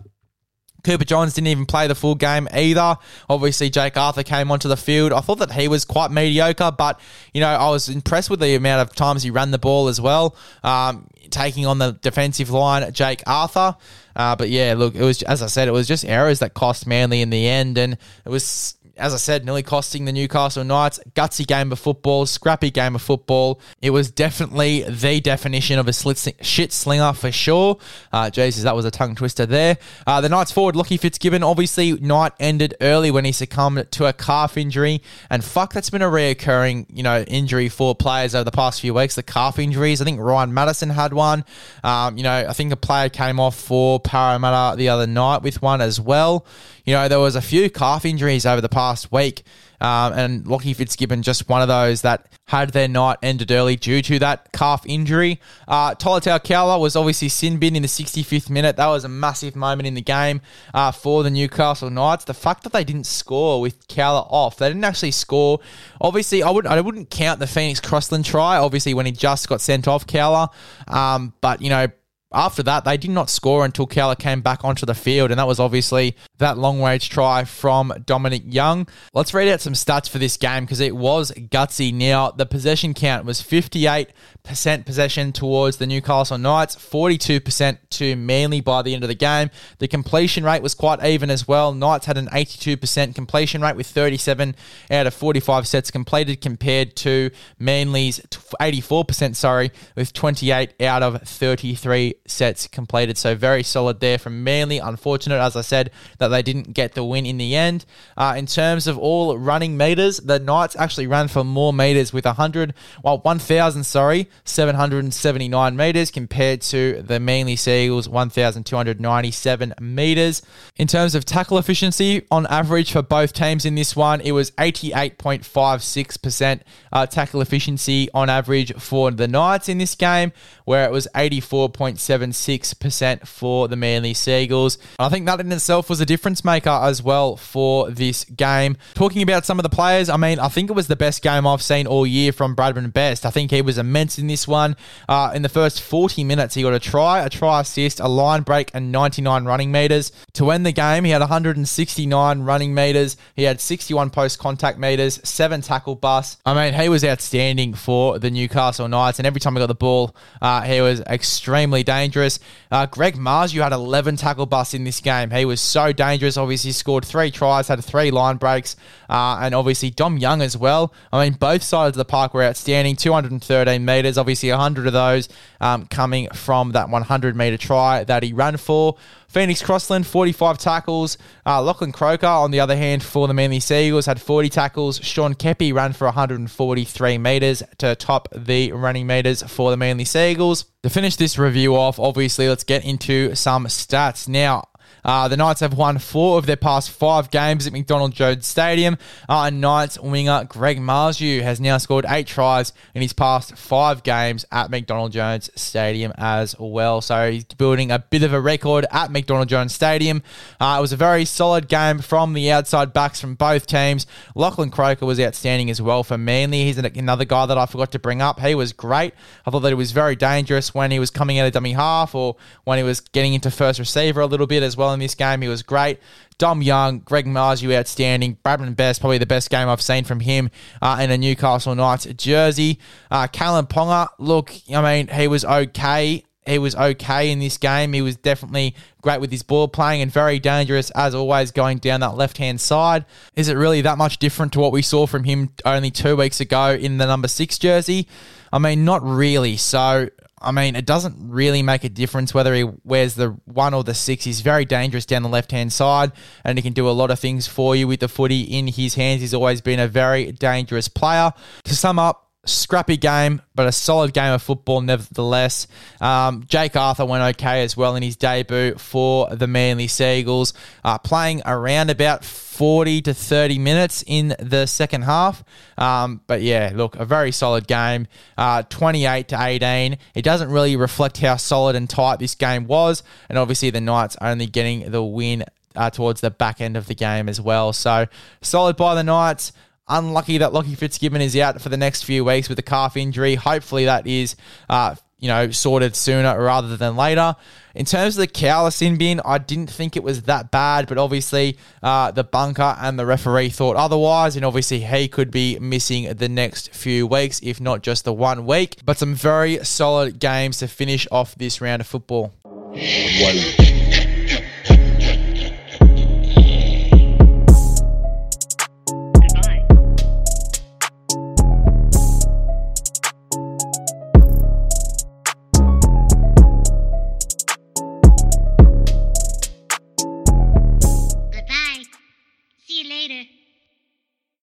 Cooper 0.85 1.03
Johns 1.03 1.33
didn't 1.33 1.47
even 1.47 1.65
play 1.65 1.87
the 1.87 1.95
full 1.95 2.15
game 2.15 2.47
either. 2.53 2.95
Obviously, 3.29 3.69
Jake 3.69 3.97
Arthur 3.97 4.23
came 4.23 4.51
onto 4.51 4.69
the 4.69 4.77
field. 4.77 5.11
I 5.11 5.19
thought 5.19 5.39
that 5.39 5.51
he 5.51 5.67
was 5.67 5.83
quite 5.83 6.11
mediocre, 6.11 6.71
but, 6.71 6.99
you 7.33 7.41
know, 7.41 7.49
I 7.49 7.69
was 7.69 7.89
impressed 7.89 8.29
with 8.29 8.39
the 8.39 8.55
amount 8.55 8.87
of 8.87 8.95
times 8.95 9.23
he 9.23 9.31
ran 9.31 9.51
the 9.51 9.57
ball 9.57 9.87
as 9.89 9.99
well, 9.99 10.35
um, 10.63 11.07
taking 11.29 11.65
on 11.65 11.79
the 11.79 11.91
defensive 11.91 12.49
line, 12.49 12.93
Jake 12.93 13.23
Arthur. 13.27 13.75
Uh, 14.15 14.35
but 14.35 14.49
yeah, 14.49 14.75
look, 14.77 14.95
it 14.95 15.03
was, 15.03 15.21
as 15.23 15.41
I 15.41 15.47
said, 15.47 15.67
it 15.67 15.71
was 15.71 15.87
just 15.87 16.05
errors 16.05 16.39
that 16.39 16.53
cost 16.53 16.87
Manly 16.87 17.21
in 17.21 17.29
the 17.29 17.47
end, 17.47 17.77
and 17.77 17.97
it 18.23 18.29
was 18.29 18.77
as 18.97 19.13
I 19.13 19.17
said, 19.17 19.45
nearly 19.45 19.63
costing 19.63 20.05
the 20.05 20.11
Newcastle 20.13 20.63
Knights. 20.63 20.99
Gutsy 21.13 21.45
game 21.45 21.71
of 21.71 21.79
football, 21.79 22.25
scrappy 22.25 22.71
game 22.71 22.95
of 22.95 23.01
football. 23.01 23.59
It 23.81 23.89
was 23.89 24.09
definitely 24.11 24.83
the 24.83 25.19
definition 25.19 25.79
of 25.79 25.87
a 25.87 25.93
shit 25.93 26.71
slinger 26.71 27.13
for 27.13 27.31
sure. 27.31 27.77
Uh, 28.11 28.29
Jesus, 28.29 28.63
that 28.63 28.75
was 28.75 28.85
a 28.85 28.91
tongue 28.91 29.15
twister 29.15 29.45
there. 29.45 29.77
Uh, 30.07 30.21
the 30.21 30.29
Knights 30.29 30.51
forward, 30.51 30.75
Lachie 30.75 30.99
Fitzgibbon, 30.99 31.43
obviously, 31.43 31.93
night 31.93 32.33
ended 32.39 32.75
early 32.81 33.11
when 33.11 33.25
he 33.25 33.31
succumbed 33.31 33.91
to 33.91 34.05
a 34.05 34.13
calf 34.13 34.57
injury. 34.57 35.01
And 35.29 35.43
fuck, 35.43 35.73
that's 35.73 35.89
been 35.89 36.01
a 36.01 36.09
reoccurring, 36.09 36.85
you 36.89 37.03
know, 37.03 37.21
injury 37.23 37.69
for 37.69 37.95
players 37.95 38.35
over 38.35 38.43
the 38.43 38.51
past 38.51 38.81
few 38.81 38.93
weeks. 38.93 39.15
The 39.15 39.23
calf 39.23 39.59
injuries. 39.59 40.01
I 40.01 40.05
think 40.05 40.19
Ryan 40.19 40.53
Matterson 40.53 40.89
had 40.89 41.13
one. 41.13 41.43
Um, 41.83 42.17
you 42.17 42.23
know, 42.23 42.45
I 42.47 42.53
think 42.53 42.71
a 42.71 42.77
player 42.77 43.09
came 43.09 43.39
off 43.39 43.59
for 43.59 43.99
Parramatta 43.99 44.77
the 44.77 44.89
other 44.89 45.07
night 45.07 45.41
with 45.41 45.61
one 45.61 45.81
as 45.81 45.99
well. 45.99 46.45
You 46.85 46.93
know, 46.93 47.07
there 47.07 47.19
was 47.19 47.35
a 47.35 47.41
few 47.41 47.69
calf 47.69 48.05
injuries 48.05 48.45
over 48.45 48.61
the 48.61 48.69
past 48.69 49.11
week, 49.11 49.43
um, 49.81 50.13
and 50.13 50.45
Lachie 50.45 50.75
Fitzgibbon 50.75 51.23
just 51.23 51.49
one 51.49 51.61
of 51.61 51.67
those 51.67 52.03
that 52.03 52.27
had 52.45 52.69
their 52.69 52.87
night 52.87 53.17
ended 53.23 53.51
early 53.51 53.75
due 53.75 54.03
to 54.03 54.19
that 54.19 54.51
calf 54.51 54.85
injury. 54.85 55.41
Uh, 55.67 55.95
Tolutau 55.95 56.43
Koula 56.43 56.79
was 56.79 56.95
obviously 56.95 57.27
sin 57.27 57.57
bin 57.57 57.75
in 57.75 57.81
the 57.81 57.87
65th 57.87 58.51
minute. 58.51 58.77
That 58.77 58.87
was 58.87 59.03
a 59.03 59.09
massive 59.09 59.55
moment 59.55 59.87
in 59.87 59.95
the 59.95 60.01
game 60.01 60.41
uh, 60.75 60.91
for 60.91 61.23
the 61.23 61.31
Newcastle 61.31 61.89
Knights. 61.89 62.25
The 62.25 62.35
fact 62.35 62.63
that 62.63 62.73
they 62.73 62.83
didn't 62.83 63.07
score 63.07 63.61
with 63.61 63.87
Koula 63.87 64.21
off, 64.29 64.57
they 64.57 64.67
didn't 64.67 64.83
actually 64.83 65.11
score. 65.11 65.59
Obviously, 65.99 66.43
I 66.43 66.51
wouldn't 66.51 66.71
I 66.71 66.79
wouldn't 66.79 67.09
count 67.09 67.39
the 67.39 67.47
Phoenix 67.47 67.79
Crossland 67.79 68.25
try. 68.25 68.57
Obviously, 68.57 68.93
when 68.93 69.07
he 69.07 69.11
just 69.11 69.49
got 69.49 69.59
sent 69.59 69.87
off 69.87 70.05
Koula, 70.05 70.51
um, 70.87 71.33
but 71.41 71.61
you 71.61 71.69
know 71.69 71.87
after 72.33 72.63
that, 72.63 72.85
they 72.85 72.97
did 72.97 73.11
not 73.11 73.29
score 73.29 73.63
until 73.63 73.87
Koula 73.87 74.15
came 74.15 74.41
back 74.41 74.65
onto 74.65 74.85
the 74.85 74.95
field, 74.95 75.31
and 75.31 75.39
that 75.39 75.47
was 75.47 75.59
obviously 75.59 76.15
that 76.39 76.57
long 76.57 76.81
range 76.81 77.09
try 77.09 77.43
from 77.43 77.93
Dominic 78.05 78.43
Young. 78.45 78.87
Let's 79.13 79.33
read 79.33 79.47
out 79.47 79.61
some 79.61 79.73
stats 79.73 80.09
for 80.09 80.17
this 80.17 80.35
game 80.35 80.65
because 80.65 80.79
it 80.79 80.95
was 80.95 81.31
gutsy. 81.31 81.93
Now, 81.93 82.31
the 82.31 82.45
possession 82.45 82.93
count 82.93 83.25
was 83.25 83.41
58% 83.41 84.85
possession 84.85 85.31
towards 85.31 85.77
the 85.77 85.87
Newcastle 85.87 86.37
Knights, 86.37 86.75
42% 86.75 87.77
to 87.91 88.15
Manly 88.15 88.59
by 88.59 88.81
the 88.81 88.93
end 88.95 89.03
of 89.03 89.07
the 89.07 89.15
game. 89.15 89.49
The 89.77 89.87
completion 89.87 90.43
rate 90.43 90.63
was 90.63 90.73
quite 90.73 91.03
even 91.05 91.29
as 91.29 91.47
well. 91.47 91.73
Knights 91.73 92.07
had 92.07 92.17
an 92.17 92.27
82% 92.27 93.15
completion 93.15 93.61
rate 93.61 93.75
with 93.75 93.87
37 93.87 94.55
out 94.91 95.07
of 95.07 95.13
45 95.13 95.67
sets 95.67 95.91
completed 95.91 96.41
compared 96.41 96.95
to 96.97 97.29
Manly's 97.59 98.19
84%, 98.19 99.35
sorry, 99.35 99.71
with 99.95 100.11
28 100.11 100.81
out 100.81 101.03
of 101.03 101.21
33 101.21 102.15
sets 102.27 102.67
completed. 102.67 103.17
So 103.17 103.35
very 103.35 103.63
solid 103.63 103.99
there 103.99 104.17
from 104.17 104.43
Manly. 104.43 104.79
Unfortunate, 104.79 105.39
as 105.39 105.55
I 105.55 105.61
said, 105.61 105.91
that 106.17 106.29
they 106.29 106.41
didn't 106.41 106.73
get 106.73 106.93
the 106.93 107.03
win 107.03 107.25
in 107.25 107.37
the 107.37 107.55
end. 107.55 107.85
Uh, 108.17 108.35
in 108.37 108.45
terms 108.45 108.87
of 108.87 108.97
all 108.97 109.37
running 109.37 109.77
meters, 109.77 110.17
the 110.17 110.39
Knights 110.39 110.75
actually 110.75 111.07
ran 111.07 111.27
for 111.27 111.43
more 111.43 111.73
meters 111.73 112.13
with 112.13 112.25
100, 112.25 112.73
well, 113.03 113.19
1,000, 113.19 113.83
sorry, 113.83 114.29
779 114.43 115.75
meters 115.75 116.11
compared 116.11 116.61
to 116.61 117.01
the 117.01 117.19
Manly 117.19 117.55
Seagulls 117.55 118.09
1,297 118.09 119.73
meters. 119.79 120.41
In 120.77 120.87
terms 120.87 121.15
of 121.15 121.25
tackle 121.25 121.57
efficiency, 121.57 122.25
on 122.31 122.45
average 122.47 122.91
for 122.91 123.01
both 123.01 123.33
teams 123.33 123.65
in 123.65 123.75
this 123.75 123.95
one, 123.95 124.21
it 124.21 124.31
was 124.31 124.51
88.56% 124.51 126.61
uh, 126.91 127.05
tackle 127.05 127.41
efficiency 127.41 128.09
on 128.13 128.29
average 128.29 128.73
for 128.75 129.11
the 129.11 129.27
Knights 129.27 129.69
in 129.69 129.77
this 129.77 129.95
game, 129.95 130.31
where 130.65 130.85
it 130.85 130.91
was 130.91 131.07
84.76% 131.15 133.27
for 133.27 133.67
the 133.67 133.75
Manly 133.75 134.13
Seagulls. 134.13 134.77
I 134.99 135.09
think 135.09 135.25
that 135.25 135.39
in 135.39 135.51
itself 135.51 135.89
was 135.89 135.99
a 135.99 136.05
difference 136.05 136.43
maker 136.43 136.69
as 136.69 137.01
well 137.01 137.37
for 137.37 137.89
this 137.89 138.23
game. 138.25 138.77
Talking 138.93 139.21
about 139.21 139.45
some 139.45 139.59
of 139.59 139.63
the 139.63 139.69
players, 139.69 140.09
I 140.09 140.17
mean, 140.17 140.39
I 140.39 140.49
think 140.49 140.69
it 140.69 140.73
was 140.73 140.87
the 140.87 140.95
best 140.95 141.21
game 141.21 141.47
I've 141.47 141.61
seen 141.61 141.87
all 141.87 142.05
year 142.05 142.31
from 142.31 142.55
Bradman 142.55 142.93
Best. 142.93 143.25
I 143.25 143.29
think 143.29 143.51
he 143.51 143.61
was 143.61 143.77
immense 143.77 144.19
in 144.19 144.27
this 144.27 144.47
one. 144.47 144.75
Uh, 145.07 145.31
in 145.33 145.41
the 145.41 145.49
first 145.49 145.81
40 145.81 146.23
minutes, 146.23 146.55
he 146.55 146.63
got 146.63 146.73
a 146.73 146.79
try, 146.79 147.23
a 147.23 147.29
try 147.29 147.61
assist, 147.61 147.99
a 147.99 148.07
line 148.07 148.41
break, 148.41 148.71
and 148.73 148.91
99 148.91 149.45
running 149.45 149.71
meters. 149.71 150.11
To 150.33 150.51
end 150.51 150.65
the 150.65 150.71
game, 150.71 151.03
he 151.03 151.11
had 151.11 151.21
169 151.21 152.41
running 152.41 152.73
meters. 152.73 153.17
He 153.35 153.43
had 153.43 153.61
61 153.61 154.09
post 154.09 154.39
contact 154.39 154.79
meters, 154.79 155.19
seven 155.23 155.61
tackle 155.61 155.95
busts. 155.95 156.37
I 156.45 156.53
mean, 156.53 156.79
he 156.79 156.89
was 156.89 157.03
outstanding 157.03 157.73
for 157.73 158.19
the 158.19 158.31
Newcastle 158.31 158.87
Knights, 158.87 159.19
and 159.19 159.25
every 159.25 159.39
time 159.39 159.53
he 159.53 159.59
got 159.59 159.67
the 159.67 159.75
ball, 159.75 160.15
uh, 160.41 160.54
he 160.61 160.81
was 160.81 161.01
extremely 161.01 161.83
dangerous. 161.83 162.39
Uh, 162.71 162.85
Greg 162.85 163.15
you 163.15 163.61
had 163.61 163.71
11 163.71 164.17
tackle 164.17 164.45
busts 164.45 164.73
in 164.73 164.83
this 164.83 164.99
game. 164.99 165.31
He 165.31 165.45
was 165.45 165.61
so 165.61 165.91
dangerous. 165.91 166.37
Obviously, 166.37 166.71
scored 166.71 167.05
three 167.05 167.31
tries, 167.31 167.67
had 167.67 167.83
three 167.83 168.11
line 168.11 168.37
breaks, 168.37 168.75
uh, 169.09 169.39
and 169.41 169.55
obviously 169.55 169.89
Dom 169.89 170.17
Young 170.17 170.41
as 170.41 170.57
well. 170.57 170.93
I 171.11 171.23
mean, 171.23 171.33
both 171.33 171.63
sides 171.63 171.95
of 171.95 171.97
the 171.97 172.05
park 172.05 172.33
were 172.33 172.43
outstanding. 172.43 172.95
213 172.95 173.83
meters, 173.83 174.17
obviously 174.17 174.49
100 174.49 174.87
of 174.87 174.93
those 174.93 175.29
um, 175.61 175.85
coming 175.87 176.29
from 176.29 176.71
that 176.71 176.89
100 176.89 177.35
meter 177.35 177.57
try 177.57 178.03
that 178.03 178.23
he 178.23 178.33
ran 178.33 178.57
for. 178.57 178.97
Phoenix 179.35 179.61
Crossland, 179.61 180.07
45 180.07 180.57
tackles. 180.57 181.17
Uh, 181.45 181.61
Lachlan 181.61 181.91
Croker, 181.91 182.25
on 182.25 182.51
the 182.51 182.61
other 182.61 182.77
hand, 182.77 183.03
for 183.03 183.27
the 183.27 183.33
Manly 183.33 183.59
Seagulls, 183.59 184.05
had 184.05 184.21
40 184.21 184.47
tackles. 184.47 184.97
Sean 185.03 185.33
Keppie 185.33 185.73
ran 185.73 185.91
for 185.91 186.05
143 186.05 187.17
metres 187.17 187.61
to 187.79 187.97
top 187.97 188.29
the 188.33 188.71
running 188.71 189.05
metres 189.05 189.43
for 189.43 189.71
the 189.71 189.75
Manly 189.75 190.05
Seagulls. 190.05 190.63
To 190.83 190.89
finish 190.89 191.17
this 191.17 191.37
review 191.37 191.75
off, 191.75 191.99
obviously, 191.99 192.47
let's 192.47 192.63
get 192.63 192.85
into 192.85 193.35
some 193.35 193.65
stats. 193.65 194.29
Now, 194.29 194.69
uh, 195.05 195.27
the 195.27 195.37
Knights 195.37 195.59
have 195.59 195.75
won 195.75 195.99
four 195.99 196.39
of 196.39 196.47
their 196.47 196.55
past 196.55 196.89
five 196.89 197.29
games 197.29 197.67
at 197.67 197.73
McDonald 197.73 198.11
Jones 198.11 198.47
Stadium. 198.47 198.97
Uh, 199.29 199.51
Knights 199.51 199.99
winger 199.99 200.45
Greg 200.49 200.79
Marzhew 200.79 201.41
has 201.43 201.61
now 201.61 201.77
scored 201.77 202.05
eight 202.09 202.25
tries 202.25 202.73
in 202.95 203.03
his 203.03 203.13
past 203.13 203.55
five 203.55 204.01
games 204.01 204.45
at 204.51 204.71
McDonald 204.71 205.11
Jones 205.11 205.51
Stadium 205.55 206.11
as 206.17 206.55
well. 206.59 207.01
So 207.01 207.31
he's 207.31 207.43
building 207.43 207.91
a 207.91 207.99
bit 207.99 208.23
of 208.23 208.33
a 208.33 208.41
record 208.41 208.87
at 208.91 209.11
McDonald 209.11 209.47
Jones 209.47 209.73
Stadium. 209.73 210.23
Uh, 210.59 210.77
it 210.79 210.81
was 210.81 210.91
a 210.91 210.97
very 210.97 211.23
solid 211.23 211.67
game 211.67 211.99
from 211.99 212.33
the 212.33 212.49
outside 212.51 212.91
backs 212.91 213.21
from 213.21 213.35
both 213.35 213.67
teams. 213.67 214.07
Lachlan 214.33 214.71
Croker 214.71 215.05
was 215.05 215.19
outstanding 215.19 215.69
as 215.69 215.79
well 215.79 216.03
for 216.03 216.17
Manly. 216.17 216.63
He's 216.63 216.79
another 216.79 217.25
guy 217.25 217.45
that 217.45 217.57
I 217.57 217.67
forgot 217.67 217.91
to 217.91 217.99
bring 217.99 218.23
up. 218.23 218.39
He 218.39 218.55
was 218.55 218.73
great. 218.73 219.13
I 219.45 219.51
thought 219.51 219.59
that 219.59 219.69
he 219.69 219.75
was 219.75 219.91
very 219.91 220.15
dangerous 220.15 220.73
when 220.73 220.89
he 220.89 220.97
was 220.97 221.11
coming 221.11 221.37
out 221.37 221.45
of 221.45 221.53
dummy 221.53 221.73
half 221.73 222.15
or 222.15 222.37
when 222.63 222.79
he 222.79 222.83
was 222.83 223.01
getting 223.01 223.35
into 223.35 223.51
first 223.51 223.77
receiver 223.77 224.21
a 224.21 224.25
little 224.25 224.47
bit 224.47 224.63
as 224.63 224.75
well 224.75 224.94
in 224.95 224.99
this 224.99 225.13
game. 225.13 225.41
He 225.41 225.47
was 225.47 225.61
great. 225.61 225.99
Dom 226.37 226.61
Young, 226.61 226.99
Greg 226.99 227.25
Marzhew, 227.25 227.73
outstanding. 227.77 228.37
Bradman 228.43 228.75
Best, 228.75 228.99
probably 228.99 229.17
the 229.17 229.25
best 229.25 229.49
game 229.49 229.69
I've 229.69 229.81
seen 229.81 230.03
from 230.03 230.19
him 230.19 230.49
uh, 230.81 230.99
in 231.01 231.11
a 231.11 231.17
Newcastle 231.17 231.75
Knights 231.75 232.05
jersey. 232.05 232.79
Uh, 233.09 233.27
Kalyn 233.27 233.69
Ponga, 233.69 234.09
look, 234.17 234.51
I 234.73 234.81
mean, 234.81 235.07
he 235.07 235.27
was 235.27 235.45
okay. 235.45 236.23
He 236.45 236.59
was 236.59 236.75
okay 236.75 237.31
in 237.31 237.39
this 237.39 237.57
game. 237.57 237.93
He 237.93 238.03
was 238.03 238.17
definitely 238.17 238.75
great 239.01 239.19
with 239.19 239.31
his 239.31 239.41
ball 239.41 239.67
playing 239.67 240.01
and 240.01 240.11
very 240.11 240.37
dangerous 240.37 240.91
as 240.91 241.15
always 241.15 241.51
going 241.51 241.79
down 241.79 242.01
that 242.01 242.15
left 242.15 242.37
hand 242.37 242.61
side. 242.61 243.05
Is 243.35 243.47
it 243.47 243.55
really 243.55 243.81
that 243.81 243.97
much 243.97 244.19
different 244.19 244.53
to 244.53 244.59
what 244.59 244.71
we 244.71 244.83
saw 244.83 245.07
from 245.07 245.23
him 245.23 245.49
only 245.65 245.89
two 245.89 246.15
weeks 246.15 246.39
ago 246.39 246.73
in 246.73 246.97
the 246.97 247.07
number 247.07 247.27
six 247.27 247.57
jersey? 247.57 248.07
I 248.53 248.59
mean, 248.59 248.85
not 248.85 249.01
really. 249.03 249.57
So 249.57 250.09
I 250.45 250.51
mean, 250.51 250.75
it 250.75 250.85
doesn't 250.85 251.15
really 251.19 251.63
make 251.63 251.83
a 251.83 251.89
difference 251.89 252.33
whether 252.33 252.53
he 252.53 252.63
wears 252.83 253.15
the 253.15 253.29
one 253.45 253.73
or 253.73 253.83
the 253.83 253.95
six. 253.95 254.23
He's 254.25 254.41
very 254.41 254.63
dangerous 254.63 255.05
down 255.05 255.23
the 255.23 255.29
left 255.29 255.51
hand 255.51 255.73
side, 255.73 256.11
and 256.43 256.57
he 256.57 256.61
can 256.61 256.73
do 256.73 256.87
a 256.87 256.91
lot 256.91 257.09
of 257.09 257.19
things 257.19 257.47
for 257.47 257.75
you 257.75 257.87
with 257.87 257.99
the 257.99 258.07
footy 258.07 258.41
in 258.41 258.67
his 258.67 258.93
hands. 258.93 259.21
He's 259.21 259.33
always 259.33 259.61
been 259.61 259.79
a 259.79 259.87
very 259.87 260.31
dangerous 260.31 260.87
player. 260.87 261.33
To 261.63 261.75
sum 261.75 261.97
up, 261.97 262.24
scrappy 262.45 262.97
game, 262.97 263.41
but 263.53 263.67
a 263.67 263.71
solid 263.71 264.13
game 264.13 264.33
of 264.33 264.41
football 264.41 264.81
nevertheless. 264.81 265.67
Um, 265.99 266.45
Jake 266.47 266.75
Arthur 266.75 267.05
went 267.05 267.35
okay 267.35 267.63
as 267.63 267.75
well 267.75 267.95
in 267.95 268.03
his 268.03 268.15
debut 268.15 268.75
for 268.75 269.29
the 269.35 269.47
Manly 269.47 269.87
Seagulls, 269.87 270.53
uh, 270.83 270.97
playing 270.97 271.41
around 271.45 271.89
about 271.89 272.23
40 272.23 273.01
to 273.03 273.13
30 273.13 273.59
minutes 273.59 274.03
in 274.07 274.35
the 274.39 274.65
second 274.65 275.03
half. 275.03 275.43
Um, 275.77 276.21
but 276.27 276.41
yeah, 276.41 276.71
look, 276.73 276.95
a 276.95 277.05
very 277.05 277.31
solid 277.31 277.67
game, 277.67 278.07
uh, 278.37 278.63
28 278.63 279.27
to 279.29 279.43
18. 279.43 279.97
It 280.13 280.21
doesn't 280.21 280.49
really 280.49 280.75
reflect 280.75 281.17
how 281.17 281.35
solid 281.35 281.75
and 281.75 281.89
tight 281.89 282.19
this 282.19 282.35
game 282.35 282.67
was, 282.67 283.03
and 283.29 283.37
obviously 283.37 283.69
the 283.71 283.81
Knights 283.81 284.15
only 284.21 284.45
getting 284.45 284.91
the 284.91 285.03
win 285.03 285.43
uh, 285.75 285.89
towards 285.89 286.21
the 286.21 286.31
back 286.31 286.61
end 286.61 286.77
of 286.77 286.87
the 286.87 286.95
game 286.95 287.27
as 287.27 287.41
well. 287.41 287.73
So 287.73 288.07
solid 288.41 288.77
by 288.77 288.95
the 288.95 289.03
Knights. 289.03 289.51
Unlucky 289.87 290.39
that 290.39 290.51
Lockie 290.51 290.73
Fitzgibbon 290.73 291.21
is 291.21 291.35
out 291.37 291.61
for 291.61 291.69
the 291.69 291.77
next 291.77 292.03
few 292.03 292.25
weeks 292.25 292.49
with 292.49 292.57
a 292.57 292.63
calf 292.63 292.97
injury. 292.97 293.35
Hopefully 293.35 293.85
that 293.85 294.07
is, 294.07 294.35
uh, 294.67 294.95
you 295.19 295.27
know, 295.27 295.51
sorted 295.51 295.95
sooner 295.95 296.41
rather 296.41 296.75
than 296.75 296.95
later. 296.95 297.35
In 297.75 297.85
terms 297.85 298.17
of 298.17 298.21
the 298.21 298.27
Koula 298.27 298.71
sin 298.71 298.97
bin, 298.97 299.21
I 299.23 299.37
didn't 299.37 299.69
think 299.69 299.95
it 299.95 300.03
was 300.03 300.23
that 300.23 300.49
bad, 300.49 300.87
but 300.87 300.97
obviously 300.97 301.57
uh, 301.83 302.09
the 302.09 302.23
bunker 302.23 302.75
and 302.79 302.97
the 302.97 303.05
referee 303.05 303.49
thought 303.49 303.75
otherwise, 303.75 304.35
and 304.35 304.43
obviously 304.43 304.79
he 304.79 305.07
could 305.07 305.29
be 305.29 305.59
missing 305.59 306.11
the 306.15 306.29
next 306.29 306.73
few 306.73 307.05
weeks, 307.05 307.39
if 307.43 307.61
not 307.61 307.83
just 307.83 308.05
the 308.05 308.13
one 308.13 308.47
week. 308.47 308.77
But 308.85 308.97
some 308.97 309.13
very 309.13 309.63
solid 309.63 310.19
games 310.19 310.57
to 310.59 310.67
finish 310.67 311.07
off 311.11 311.35
this 311.35 311.61
round 311.61 311.81
of 311.81 311.87
football. 311.87 312.33